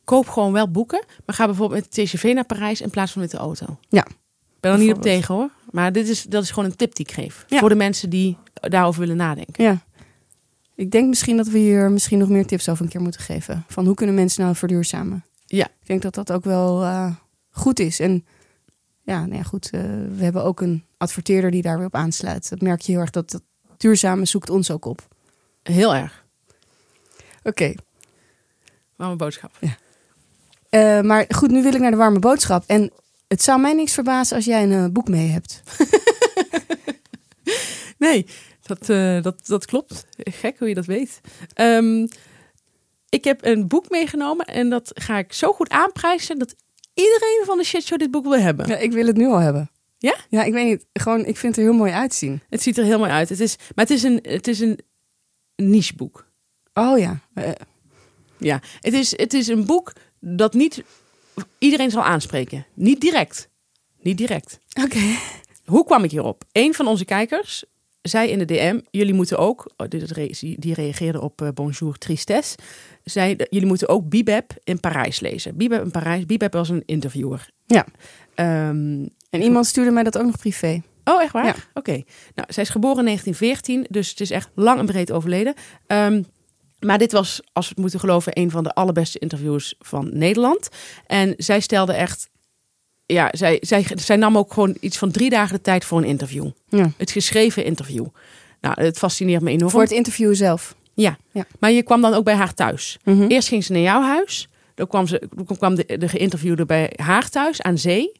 [0.03, 1.03] koop gewoon wel boeken.
[1.25, 3.77] Maar ga bijvoorbeeld met de TGV naar Parijs in plaats van met de auto.
[3.89, 4.05] Ja.
[4.05, 5.49] Ik ben er niet op tegen hoor.
[5.71, 7.45] Maar dit is, dat is gewoon een tip die ik geef.
[7.47, 7.59] Ja.
[7.59, 9.63] Voor de mensen die daarover willen nadenken.
[9.63, 9.83] Ja.
[10.75, 13.65] Ik denk misschien dat we hier misschien nog meer tips over een keer moeten geven.
[13.67, 15.25] Van hoe kunnen mensen nou verduurzamen?
[15.45, 15.65] Ja.
[15.65, 17.11] Ik denk dat dat ook wel eh,
[17.49, 17.99] goed is.
[17.99, 18.25] En
[19.01, 19.69] ja, nou ja, goed.
[19.69, 19.81] eh,
[20.17, 22.49] we hebben ook een adverteerder die daar weer op aansluit.
[22.49, 23.41] Dat merk je heel erg dat dat
[23.77, 25.07] duurzame zoekt ons ook op.
[25.63, 26.25] Heel erg.
[27.43, 27.73] Oké.
[28.95, 29.51] Warme boodschap.
[30.69, 32.63] Eh, maar goed, nu wil ik naar de warme boodschap.
[32.67, 32.91] En
[33.27, 35.61] het zou mij niks verbazen als jij een boek mee hebt.
[37.97, 38.25] Nee,
[38.63, 40.05] dat, eh, dat, dat klopt.
[40.17, 41.21] Gek hoe je dat weet.
[41.53, 42.07] Ehm,
[43.09, 46.55] ik heb een boek meegenomen en dat ga ik zo goed aanprijzen dat
[46.93, 48.67] iedereen van de shitshow dit boek wil hebben.
[48.67, 49.71] Ja, ik wil het nu al hebben.
[49.97, 50.15] Ja?
[50.29, 50.85] Ja, ik weet niet.
[50.93, 52.41] Gewoon, ik vind het er heel mooi uitzien.
[52.49, 53.29] Het ziet er heel mooi uit.
[53.29, 54.79] Het is, maar het is een, het is een
[55.55, 56.25] nicheboek.
[56.73, 57.19] Oh ja.
[57.33, 57.51] Eh,
[58.37, 60.83] Ja, het is, het is een boek dat niet
[61.57, 62.65] iedereen zal aanspreken.
[62.73, 63.49] Niet direct.
[64.01, 64.59] Niet direct.
[64.83, 64.99] Oké.
[65.65, 66.43] Hoe kwam ik hierop?
[66.51, 67.63] Een van onze kijkers
[68.03, 69.87] zei in de DM: Jullie moeten ook, oh,
[70.57, 72.57] die reageerde op eh, Bonjour Tristesse,
[73.03, 75.57] zei: Jullie moeten ook Bibeb in Parijs lezen.
[75.57, 77.49] Bibeb in Parijs, Bibeb was een interviewer.
[77.65, 77.85] Ja.
[78.35, 80.81] Ehm, En iemand stuurde mij dat ook nog privé.
[81.03, 81.45] Oh, echt waar?
[81.45, 81.55] Ja.
[81.73, 82.03] Oké.
[82.35, 85.53] Nou, zij is geboren in 1914, dus het is echt lang en breed overleden.
[85.87, 86.23] Ehm,
[86.79, 90.69] maar dit was, als we het moeten geloven, een van de allerbeste interviews van Nederland.
[91.07, 92.29] En zij stelde echt
[93.05, 96.03] ja, zij, zij, zij nam ook gewoon iets van drie dagen de tijd voor een
[96.03, 96.49] interview.
[96.69, 96.91] Ja.
[96.97, 98.05] Het geschreven interview.
[98.61, 99.71] Nou, het fascineert me enorm.
[99.71, 100.75] Voor het interview zelf.
[100.93, 101.17] Ja.
[101.31, 101.45] Ja.
[101.59, 102.97] maar je kwam dan ook bij haar thuis.
[103.03, 103.27] Mhm.
[103.27, 104.49] Eerst ging ze naar jouw huis.
[104.75, 108.11] Dan kwam, ze, dan kwam de, de geïnterviewde bij haar thuis aan zee.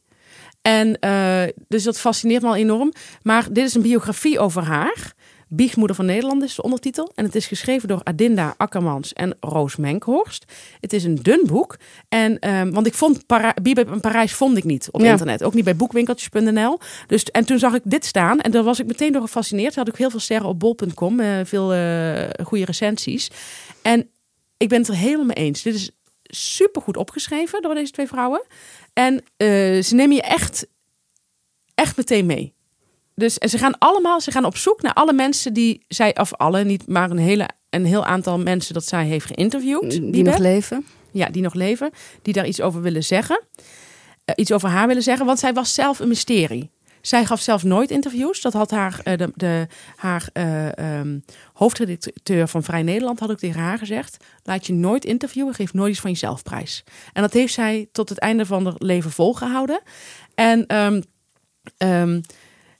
[0.62, 2.92] En eh, dus dat fascineert me al enorm.
[3.22, 5.12] Maar dit is een biografie over haar.
[5.56, 7.12] Biechtmoeder van Nederland is de ondertitel.
[7.14, 10.44] En het is geschreven door Adinda Akkermans en Roos Menkhorst.
[10.80, 11.76] Het is een dun boek.
[12.08, 15.10] En, ehm, want ik vond Para Bibeb Parijs vond ik niet op Ja.
[15.10, 15.42] internet.
[15.44, 16.78] Ook niet bij boekwinkeltjes.nl.
[17.06, 18.40] Dus, en toen zag ik dit staan.
[18.40, 19.72] En daar was ik meteen door gefascineerd.
[19.72, 21.20] Ze had ook heel veel sterren op bol.com.
[21.20, 23.30] eh, veel eh, goede recensies.
[23.82, 24.08] En
[24.56, 25.62] ik ben het er helemaal mee eens.
[25.62, 25.90] Dit is
[26.22, 28.42] super goed opgeschreven door deze twee vrouwen.
[28.92, 29.46] En eh,
[29.82, 30.66] ze nemen je echt,
[31.74, 32.52] echt meteen mee.
[33.14, 36.34] Dus en ze gaan allemaal, ze gaan op zoek naar alle mensen die zij, of
[36.34, 39.90] alle, niet, maar een, hele, een heel aantal mensen dat zij heeft geïnterviewd.
[39.90, 40.86] Die nog leven.
[41.10, 41.90] Ja, die nog leven,
[42.22, 43.42] die daar iets over willen zeggen.
[44.24, 46.70] Eh, iets over haar willen zeggen, want zij was zelf een mysterie.
[47.00, 48.40] Zij gaf zelf nooit interviews.
[48.40, 51.18] Dat had haar, eh, de, de, haar eh, ehm,
[51.52, 54.16] hoofdredacteur van Vrij Nederland had ook tegen haar gezegd.
[54.42, 56.84] Laat je nooit interviewen, geef nooit iets van jezelf prijs.
[57.12, 59.80] En dat heeft zij tot het einde van haar leven volgehouden.
[60.34, 62.20] En ehm,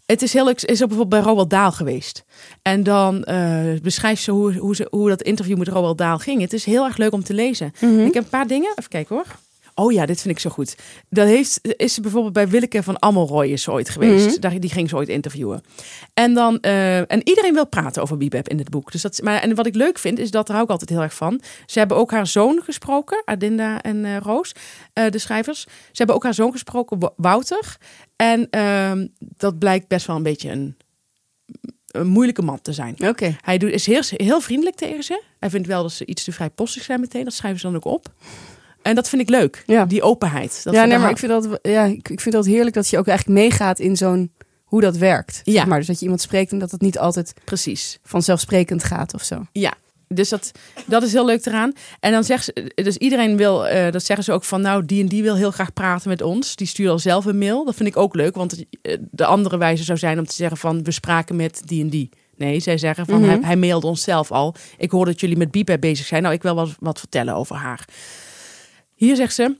[0.07, 2.25] het is heel leuk, is ook bijvoorbeeld bij Roald Daal geweest.
[2.63, 6.41] En dan eh, beschrijft ze hoe, hoe, ze hoe dat interview met Roald Daal ging.
[6.41, 7.73] Het is heel erg leuk om te lezen.
[7.81, 8.71] Ik heb een paar dingen.
[8.71, 9.27] Even kijken hoor.
[9.75, 10.77] Oh ja, dit vind ik zo goed.
[11.09, 14.27] Dat heeft, is ze bijvoorbeeld bij Willeke van Amelroy is ooit geweest.
[14.27, 14.41] Mhm.
[14.41, 15.63] Daar, die ging ze ooit interviewen.
[16.15, 18.93] En, dan, eh, en iedereen wil praten over Bibeb in dit boek.
[18.93, 21.03] Dus dat, maar, en wat ik leuk vind, is dat daar hou ik altijd heel
[21.03, 21.41] erg van.
[21.67, 24.53] Ze hebben ook haar zoon gesproken, Adinda en eh, Roos,
[24.93, 25.61] eh, de schrijvers.
[25.63, 27.77] Ze hebben ook haar zoon gesproken, Wo- Wouter.
[28.17, 30.77] En ehm, dat blijkt best wel een beetje een,
[31.87, 33.09] een moeilijke man te zijn.
[33.09, 33.37] Oké.
[33.41, 35.23] Hij doet, is heel, heel vriendelijk tegen ze.
[35.39, 37.25] Hij vindt wel dat ze iets te vrijpostig zijn meteen.
[37.25, 38.13] Dat schrijven ze dan ook op.
[38.85, 39.63] En dat vind ik leuk.
[39.67, 39.85] Ja.
[39.85, 40.61] Die openheid.
[40.65, 42.99] Dat ja, nee, maar ik vind, dat, ja, ik, ik vind dat heerlijk dat je
[42.99, 44.33] ook eigenlijk meegaat in zo'n
[44.65, 45.41] hoe dat werkt.
[45.45, 45.53] Ja.
[45.53, 47.99] Zeg maar dus dat je iemand spreekt en dat het niet altijd Precies.
[48.03, 49.47] vanzelfsprekend gaat of zo.
[49.53, 49.75] Ja.
[50.09, 50.51] Dus dat,
[50.87, 51.73] dat is heel leuk eraan.
[52.01, 55.03] En dan zegt ze, dus iedereen wil, eh, dat zeggen ze ook van, nou, die
[55.03, 56.57] en die wil heel graag praten met ons.
[56.57, 57.65] Die stuurt al zelf een mail.
[57.65, 60.57] Dat vind ik ook leuk, want eh, de andere wijze zou zijn om te zeggen
[60.57, 62.09] van, we spraken met die en die.
[62.37, 63.29] Nee, zij zeggen van, Mhm.
[63.29, 64.55] hij, hij mailde ons zelf al.
[64.79, 66.23] Ik hoor dat jullie met Biep bezig zijn.
[66.23, 67.85] Nou, ik wil wat, wat vertellen over haar.
[69.05, 69.57] Hier zegt ze,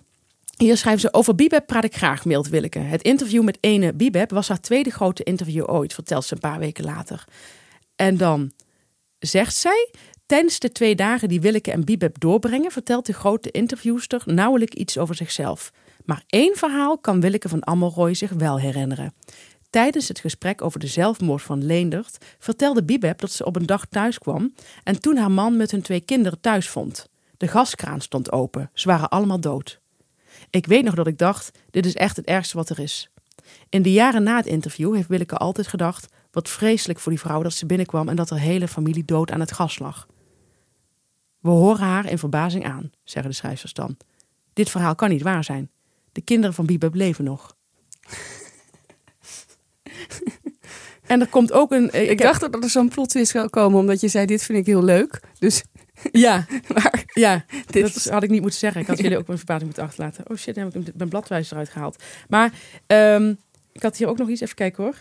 [0.57, 2.79] hier schrijven ze over Bibeb praat ik graag, mailt Willeke.
[2.79, 6.59] Het interview met ene Bibeb was haar tweede grote interview ooit, vertelt ze een paar
[6.59, 7.25] weken later.
[7.97, 8.53] En dan
[9.19, 9.91] zegt zij,
[10.27, 14.99] tijdens de twee dagen die Willeke en Bibeb doorbrengen, vertelt de grote interviewster nauwelijks iets
[14.99, 15.73] over zichzelf.
[16.05, 19.15] Maar één verhaal kan Willeke van Amelrooy zich wel herinneren.
[19.71, 23.87] Tijdens het gesprek over de zelfmoord van Leendert vertelde Bibeb dat ze op een dag
[23.87, 27.13] thuis kwam en toen haar man met hun twee kinderen thuis vond.
[27.45, 29.81] De gaskraan stond open, ze waren allemaal dood.
[30.51, 33.11] Ik weet nog dat ik dacht, dit is echt het ergste wat er is.
[33.69, 37.43] In de jaren na het interview heeft Willeke altijd gedacht, wat vreselijk voor die vrouw
[37.43, 40.07] dat ze binnenkwam en dat haar hele familie dood aan het gas lag.
[41.41, 43.97] We horen haar in verbazing aan, zeggen de schrijvers dan.
[44.53, 45.71] Dit verhaal kan niet waar zijn.
[46.13, 47.57] De kinderen van Bibeb leven nog.
[51.07, 52.11] en er komt ook een...
[52.11, 54.67] Ik dacht dat er zo'n plot twist zou komen, omdat je zei, dit vind ik
[54.67, 55.21] heel leuk.
[55.39, 55.65] Dus,
[56.13, 58.09] Ja, maar ja dit dat is...
[58.09, 58.81] had ik niet moeten zeggen.
[58.81, 60.31] Ik had jullie ook mijn verbazing moeten achterlaten.
[60.31, 62.03] Oh shit, dan heb ik mijn bladwijzer eruit gehaald.
[62.29, 62.53] Maar
[62.87, 63.35] ehm,
[63.73, 64.41] ik had hier ook nog iets.
[64.41, 64.97] Even kijken hoor.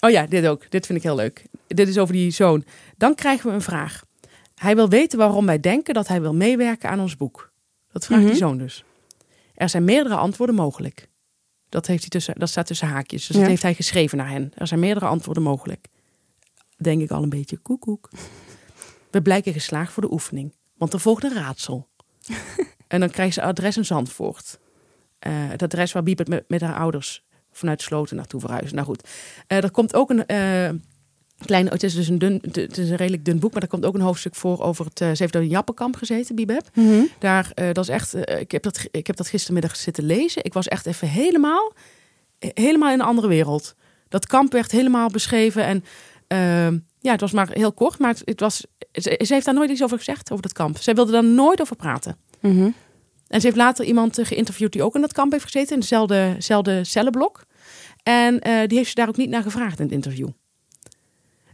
[0.00, 0.70] Oh ja, dit ook.
[0.70, 1.44] Dit vind ik heel leuk.
[1.66, 2.64] Dit is over die zoon.
[2.96, 4.04] Dan krijgen we een vraag.
[4.54, 7.52] Hij wil weten waarom wij denken dat hij wil meewerken aan ons boek.
[7.92, 8.30] Dat vraagt Mhm.
[8.30, 8.84] die zoon dus.
[9.54, 11.08] Er zijn meerdere antwoorden mogelijk.
[11.68, 13.26] Dat, heeft hij tussen, dat staat tussen haakjes.
[13.26, 13.40] Dus Ja.
[13.42, 14.52] dat heeft hij geschreven naar hen.
[14.54, 15.86] Er zijn meerdere antwoorden mogelijk.
[16.76, 18.10] Denk ik al een beetje koekoek.
[19.10, 20.54] We blijken geslaagd voor de oefening.
[20.76, 21.88] Want er volgt een raadsel.
[22.88, 24.58] en dan krijgt ze adres in Zandvoort.
[25.18, 28.74] Eh, het adres waar Biebert met, met haar ouders vanuit Sloten naartoe verhuizen.
[28.74, 29.08] Nou goed,
[29.46, 30.70] Eh, er komt ook een eh
[31.44, 31.66] klein...
[31.66, 33.94] Het is dus een, dun, het is een redelijk dun boek, maar er komt ook
[33.94, 34.98] een hoofdstuk voor over het...
[34.98, 36.68] ze heeft door een Jappenkamp gezeten, Bibeb.
[36.74, 37.02] Mhm.
[37.18, 40.44] Daar, dat is echt, ik, heb dat, ik heb dat gistermiddag zitten lezen.
[40.44, 41.72] Ik was echt even helemaal,
[42.38, 43.74] helemaal in een andere wereld.
[44.08, 45.64] Dat kamp werd helemaal beschreven.
[45.64, 45.84] En
[46.26, 46.78] ehm,
[47.08, 47.98] ja, het was maar heel kort.
[47.98, 50.78] Maar het, het was, ze, ze heeft daar nooit iets over gezegd, over dat kamp.
[50.78, 52.16] Zij wilde daar nooit over praten.
[52.40, 52.70] Mhm.
[53.28, 55.74] En ze heeft later iemand eh, geïnterviewd die ook in dat kamp heeft gezeten.
[55.74, 57.44] In dezelfde, dezelfde cellenblok.
[58.02, 60.28] En eh, die heeft ze daar ook niet naar gevraagd in het interview.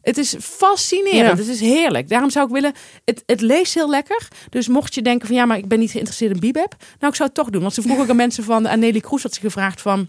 [0.02, 1.38] Het is fascinerend.
[1.38, 1.44] Ja.
[1.44, 2.08] Het is heerlijk.
[2.08, 2.72] Daarom zou ik willen...
[3.04, 4.28] Het, het leest heel lekker.
[4.50, 5.36] Dus mocht je denken van...
[5.36, 6.74] Ja, maar ik ben niet geïnteresseerd in Bibeb.
[6.98, 7.62] Nou, ik zou het toch doen.
[7.62, 8.66] Want ze vroegen ook aan mensen van...
[8.66, 10.08] Anneli Kroes had ze gevraagd van...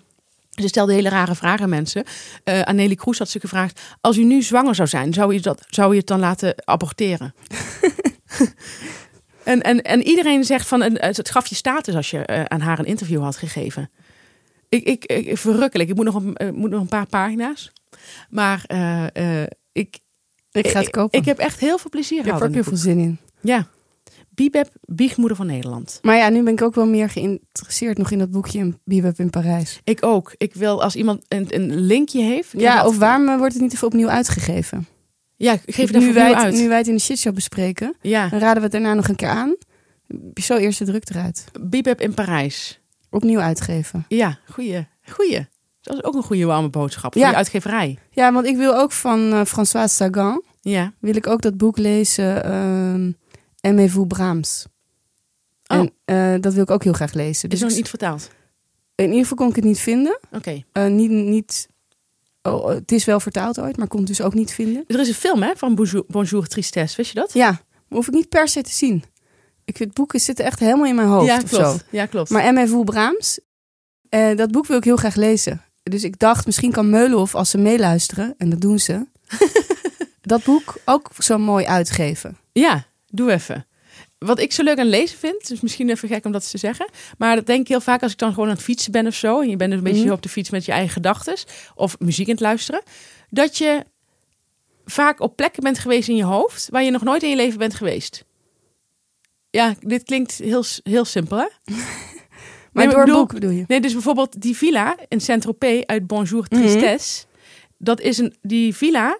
[0.56, 2.04] Ze stelde hele rare vragen aan mensen.
[2.44, 3.82] Eh Anneli Kroes had ze gevraagd...
[4.02, 7.34] Als u nu zwanger zou zijn, zou u, dat, zou u het dan laten aborteren?
[9.44, 12.80] En, en, en iedereen zegt van, het gaf je status als je eh, aan haar
[12.80, 13.90] een interview had gegeven.
[14.70, 15.90] Ik, ik, ik verrukkelijk.
[15.90, 17.72] Ik moet nog een, eh, moet nog een paar pagina's.
[18.30, 18.64] Maar
[19.72, 20.00] ik,
[20.52, 21.20] Ik ga het kopen.
[21.20, 22.42] ik heb echt heel veel plezier Ik heb er gehad.
[22.42, 23.20] ook aan heel veel zin in.
[23.42, 23.68] Ja.
[24.36, 26.00] Bibeb, biechtmoeder van Nederland.
[26.02, 29.30] Maar ja, nu ben ik ook wel meer geïnteresseerd nog in dat boekje Bebop in
[29.30, 29.80] Parijs.
[29.84, 30.34] Ik ook.
[30.38, 32.52] Ik wil als iemand een, een linkje heeft.
[32.58, 34.88] Ja, of waarom wordt het niet even opnieuw uitgegeven?
[35.36, 36.54] Ja, geef het nu, wij het, uit.
[36.56, 39.16] nu wij het in de shitshow bespreken, Ja, dan raden we het daarna nog een
[39.16, 39.56] keer aan.
[40.34, 41.46] Zo eerst de druk eruit.
[41.62, 42.80] Bibeb in Parijs.
[43.10, 44.06] Opnieuw uitgeven.
[44.08, 44.88] Ja, goeie.
[45.10, 45.48] Goeie.
[45.82, 47.28] Dat is ook een goede warme boodschap voor Ja.
[47.28, 47.98] die uitgeverij.
[48.12, 50.94] Ja, want ik wil ook van eh François Sagan, Ja.
[51.00, 53.12] wil ik ook dat boek lezen, ehm
[53.66, 54.66] Aimez-vous Brahms.
[55.68, 55.78] Oh.
[55.78, 57.44] En eh, dat wil ik ook heel graag lezen.
[57.44, 58.30] Is Dus nog ik- niet vertaald.
[58.96, 60.20] in ieder geval kon ik het niet vinden.
[60.32, 60.64] Oké.
[60.72, 61.68] Eh, niet, niet,
[62.42, 64.84] oh, het is wel vertaald ooit, maar kon het dus ook niet vinden.
[64.88, 67.34] Er is een film hè, van Bonjour, Bonjour Tristesse, wist je dat?
[67.34, 67.62] Ja, maar
[67.98, 69.04] hoef ik niet per se te zien.
[69.66, 71.80] Ik vind boeken zitten echt helemaal in mijn hoofd ja, of klopt.
[71.80, 71.86] zo.
[71.90, 72.30] Ja, klopt.
[72.30, 72.84] Maar M.F.
[72.84, 73.40] Brahms,
[74.10, 75.62] eh, dat boek wil ik heel graag lezen.
[75.84, 79.06] Dus ik dacht, misschien kan Meulenhof, als ze meeluisteren, en dat doen ze,
[80.22, 82.38] dat boek ook zo mooi uitgeven.
[82.52, 82.86] Ja,
[83.18, 83.68] doe even.
[84.18, 86.90] Wat ik zo leuk aan lezen vind, is misschien even gek om dat te zeggen.
[87.18, 89.16] Maar dat denk ik heel vaak als ik dan gewoon aan het fietsen ben of
[89.16, 89.42] zo.
[89.42, 90.12] En je bent een beetje Mhm.
[90.14, 91.36] op de fiets met je eigen gedachten.
[91.76, 92.82] Of muziek aan het luisteren.
[93.30, 93.84] Dat je
[94.86, 97.60] vaak op plekken bent geweest in je hoofd waar je nog nooit in je leven
[97.60, 98.26] bent geweest.
[99.50, 101.48] Ja, dit klinkt heel, heel simpel hè?
[102.74, 103.64] Maar door bedoel- boek bedoel je?
[103.68, 106.62] Nee, dus bijvoorbeeld die villa in Saint-Tropez uit Bonjour Mhm.
[106.62, 107.26] Tristesse.
[107.78, 109.18] Dat is een, die villa...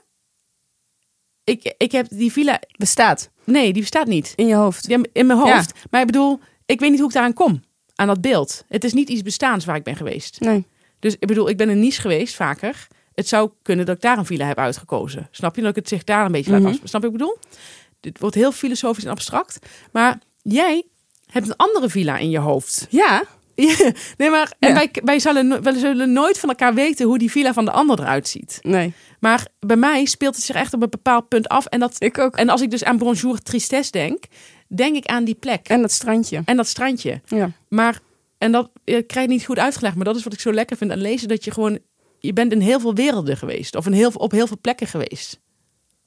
[1.46, 2.60] Ik, ik heb die villa...
[2.78, 4.34] Bestaat Nee, die bestaat niet.
[4.36, 4.88] in je hoofd.
[4.88, 5.72] Ja, in mijn hoofd.
[5.92, 7.64] Maar ik bedoel, ik weet niet hoe ik daaraan kom.
[7.96, 8.64] Aan dat beeld.
[8.70, 10.40] Het is niet iets bestaans waar ik ben geweest.
[10.40, 10.66] Nee.
[11.00, 12.88] Dus ik bedoel, ik ben in Nice geweest vaker.
[13.14, 15.28] Het zou kunnen dat ik daar een villa heb uitgekozen.
[15.32, 15.62] Snap je?
[15.62, 16.68] Dat ik het zich daar een beetje laat Mhm.
[16.70, 16.90] afspelen.
[16.90, 17.60] Snap je wat ik bedoel?
[18.00, 19.60] Dit wordt heel filosofisch en abstract.
[19.92, 20.84] Maar jij
[21.26, 22.88] hebt een andere villa in je hoofd.
[22.90, 23.24] Ja,
[23.56, 24.74] Ja, nee, maar en Ja.
[24.76, 28.00] wij, wij, zullen, wij zullen nooit van elkaar weten hoe die villa van de ander
[28.00, 28.60] eruit ziet.
[28.62, 28.94] nee.
[29.20, 31.66] Maar bij mij speelt het zich echt op een bepaald punt af.
[31.66, 32.36] En, dat, Ik ook.
[32.36, 34.24] en als ik dus aan Bonjour Tristesse denk,
[34.68, 35.68] denk ik aan die plek.
[35.68, 36.42] En dat strandje.
[36.46, 37.22] En dat strandje.
[37.26, 37.52] Ja.
[37.70, 38.00] Maar,
[38.38, 40.92] en dat ik krijg niet goed uitgelegd, maar dat is wat ik zo lekker vind
[40.92, 41.28] aan lezen.
[41.28, 41.80] Dat je gewoon,
[42.20, 43.76] je bent in heel veel werelden geweest.
[43.76, 45.40] Of in heel, op heel veel plekken geweest.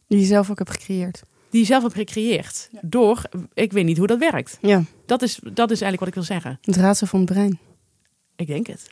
[0.09, 1.23] Die je zelf ook hebt gecreëerd.
[1.51, 2.69] Die je zelf hebt gecreëerd.
[2.81, 3.23] Door,
[3.55, 4.59] ik weet niet hoe dat werkt.
[4.61, 6.59] Ja, Dat is, dat is eigenlijk wat ik wil zeggen.
[6.63, 7.59] het raadsel van het brein.
[8.37, 8.89] Ik denk het.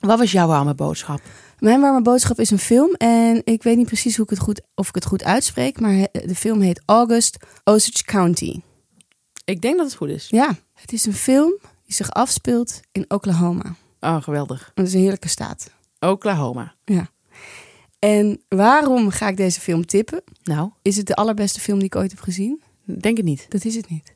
[0.00, 1.20] Wat was jouw warme boodschap?
[1.58, 4.60] Mijn warme boodschap is een film en ik weet niet precies hoe ik het goed,
[4.74, 8.60] of ik het goed uitspreek, maar de film heet August Osage County.
[9.44, 10.26] Ik denk dat het goed is.
[10.30, 13.74] Ja, het is een film die zich afspeelt in Oklahoma.
[14.00, 14.70] Oh, geweldig.
[14.74, 15.70] Dat is een heerlijke staat.
[16.00, 16.74] Oklahoma.
[16.84, 17.08] Ja.
[18.04, 20.22] En waarom ga ik deze film tippen?
[20.42, 22.62] Nou, Is het de allerbeste film die ik ooit heb gezien?
[22.84, 23.46] denk het niet.
[23.48, 24.14] Dat is het niet.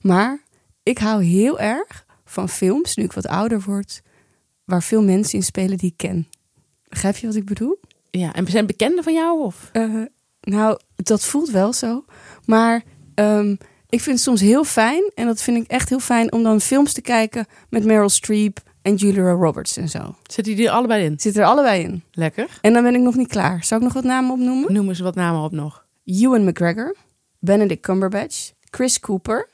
[0.00, 0.40] Maar
[0.82, 4.02] ik hou heel erg van films, nu ik wat ouder word,
[4.64, 6.28] waar veel mensen in spelen die ik ken.
[6.88, 7.80] Begrijp je wat ik bedoel?
[8.10, 9.40] Ja, en zijn bekenden van jou?
[9.44, 9.70] Of?
[9.72, 10.02] Eh,
[10.40, 12.04] nou, dat voelt wel zo.
[12.44, 12.82] Maar
[13.14, 13.50] ehm,
[13.88, 16.60] ik vind het soms heel fijn, en dat vind ik echt heel fijn, om dan
[16.60, 20.14] films te kijken met Meryl Streep en Julia Roberts en zo.
[20.22, 21.20] Zitten die er allebei in?
[21.20, 22.02] Zit er allebei in.
[22.12, 22.58] Lekker.
[22.60, 23.64] En dan ben ik nog niet klaar.
[23.64, 24.72] Zou ik nog wat namen opnoemen?
[24.72, 25.86] Noem eens wat namen op nog.
[26.04, 26.96] Ewan McGregor,
[27.38, 29.48] Benedict Cumberbatch, Chris Cooper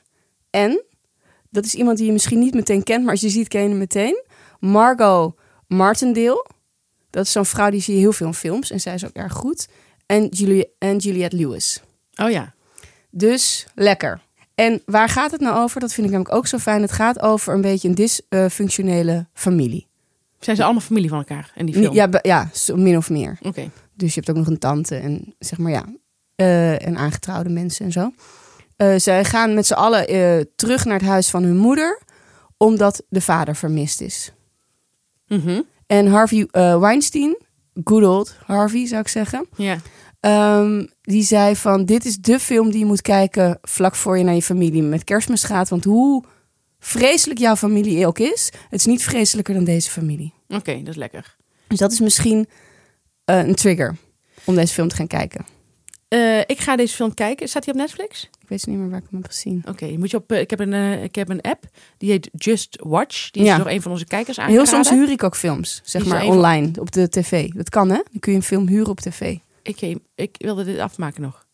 [0.49, 0.83] en,
[1.49, 3.69] dat is iemand die je misschien niet meteen kent, maar als je ziet ken je
[3.69, 4.23] hem meteen,
[4.59, 5.35] Margot
[5.67, 6.47] Martindale.
[7.09, 9.13] Dat is zo'n vrouw die zie je heel veel in films en zij is ook
[9.13, 9.67] erg goed.
[10.05, 11.81] En, Julia en Juliette Lewis.
[12.15, 12.53] Oh ja.
[13.09, 14.21] Dus lekker.
[14.55, 15.79] En waar gaat het nou over?
[15.79, 16.81] Dat vind ik namelijk ook zo fijn.
[16.81, 19.87] Het gaat over een beetje een dysfunctionele familie.
[20.39, 21.93] Zijn ze allemaal familie van elkaar in die film?
[21.93, 23.37] Ja, ja, min of meer.
[23.41, 23.69] Oké.
[23.93, 25.85] Dus je hebt ook nog een tante en zeg maar ja,
[26.35, 28.11] eh, en aangetrouwde mensen en zo.
[28.75, 32.01] Eh, zij gaan met z'n allen eh, terug naar het huis van hun moeder,
[32.57, 34.31] omdat de vader vermist is.
[35.27, 35.61] Mhm.
[35.87, 36.47] En Harvey
[36.79, 37.37] Weinstein,
[37.83, 39.77] good old Harvey zou ik zeggen, Ja.
[40.23, 44.23] Ehm, die zei van dit is de film die je moet kijken vlak voor je
[44.23, 45.69] naar je familie met kerstmis gaat.
[45.69, 46.23] Want hoe
[46.79, 50.33] vreselijk jouw familie ook is, het is niet vreselijker dan deze familie.
[50.47, 51.35] Oké, dat is lekker.
[51.67, 52.47] Dus dat is misschien
[53.25, 53.95] eh, een trigger
[54.43, 55.45] om deze film te gaan kijken.
[56.07, 57.47] Eh, ik ga deze film kijken.
[57.49, 58.29] Staat hij op Netflix?
[58.41, 59.63] Ik weet niet meer waar ik hem heb gezien.
[59.69, 60.31] Oké, moet je op.
[60.31, 61.63] eh, ik, heb een, ik heb een app
[61.97, 63.31] die heet Just Watch.
[63.31, 63.57] Die is Ja.
[63.57, 64.67] door een van onze kijkers Heel aangeraden.
[64.67, 67.51] soms huur ik ook films, zeg maar, van- online, op de tv.
[67.51, 67.95] Dat kan, hè?
[68.11, 69.37] Dan kun je een film huren op tv.
[69.63, 71.45] Ik, ik wilde dit afmaken nog.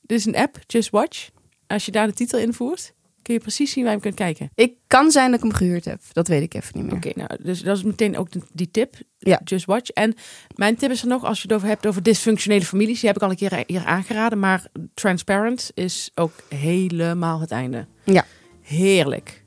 [0.00, 1.28] Dit is een app, Just Watch.
[1.66, 4.50] Als je daar de titel invoert, kun je precies zien waar je hem kunt kijken.
[4.54, 6.00] Ik kan zijn dat ik hem gehuurd heb.
[6.12, 6.94] Dat weet ik even niet meer.
[6.94, 8.94] Oké, nou, dus dat is meteen ook de- die tip.
[9.18, 9.40] Ja.
[9.44, 9.90] Just watch.
[9.90, 10.14] En
[10.54, 12.98] mijn tip is er nog, als je het over hebt over dysfunctionele families.
[13.00, 14.38] Die heb ik al een keer hier aangeraden.
[14.38, 17.86] Maar Transparent is ook helemaal het einde.
[18.04, 18.24] Ja.
[18.62, 19.44] Heerlijk.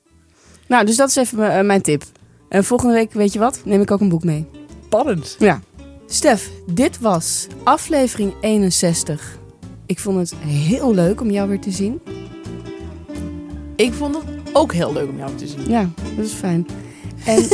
[0.67, 2.03] Nou, dus dat is even mijn- eh, mijn tip.
[2.49, 3.61] En volgende week, weet je wat?
[3.65, 4.45] Neem ik ook een boek mee.
[4.85, 5.35] Spannend.
[5.39, 5.61] Ja.
[6.13, 9.37] Stef, dit was aflevering 61.
[9.85, 12.01] Ik vond het heel leuk om jou weer te zien.
[13.75, 15.69] Ik vond het ook heel leuk om jou te zien.
[15.69, 16.67] Ja, dat is fijn.
[17.25, 17.47] En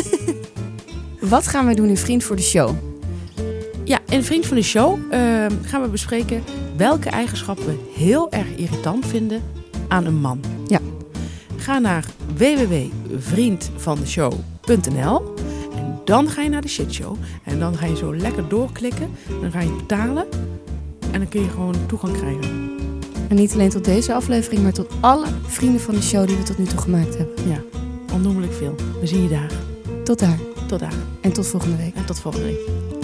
[1.30, 2.76] wat gaan wij doen in Vriend voor de Show?
[3.84, 6.44] Ja, in Vriend van de Show ehm, gaan we bespreken
[6.78, 9.42] welke eigenschappen we heel erg irritant vinden
[9.88, 10.40] aan een man.
[10.68, 10.80] Ja.
[11.58, 12.06] Ga naar
[12.38, 15.57] www.vriendvandeshow.nl en
[16.08, 17.16] dan ga je naar de shitshow.
[17.44, 19.10] En dan ga je zo lekker doorklikken.
[19.42, 20.26] Dan ga je betalen
[21.12, 22.76] en dan kun je gewoon toegang krijgen.
[23.30, 26.44] En niet alleen tot deze aflevering, maar tot alle vrienden van de show die we
[26.44, 27.36] tot nu toe gemaakt hebben.
[27.50, 27.62] Ja,
[28.14, 28.76] onnoemelijk veel.
[29.00, 29.52] We zien je daar.
[30.04, 31.96] Tot daar Tot daar en tot volgende week.
[31.96, 32.97] en tot volgende week.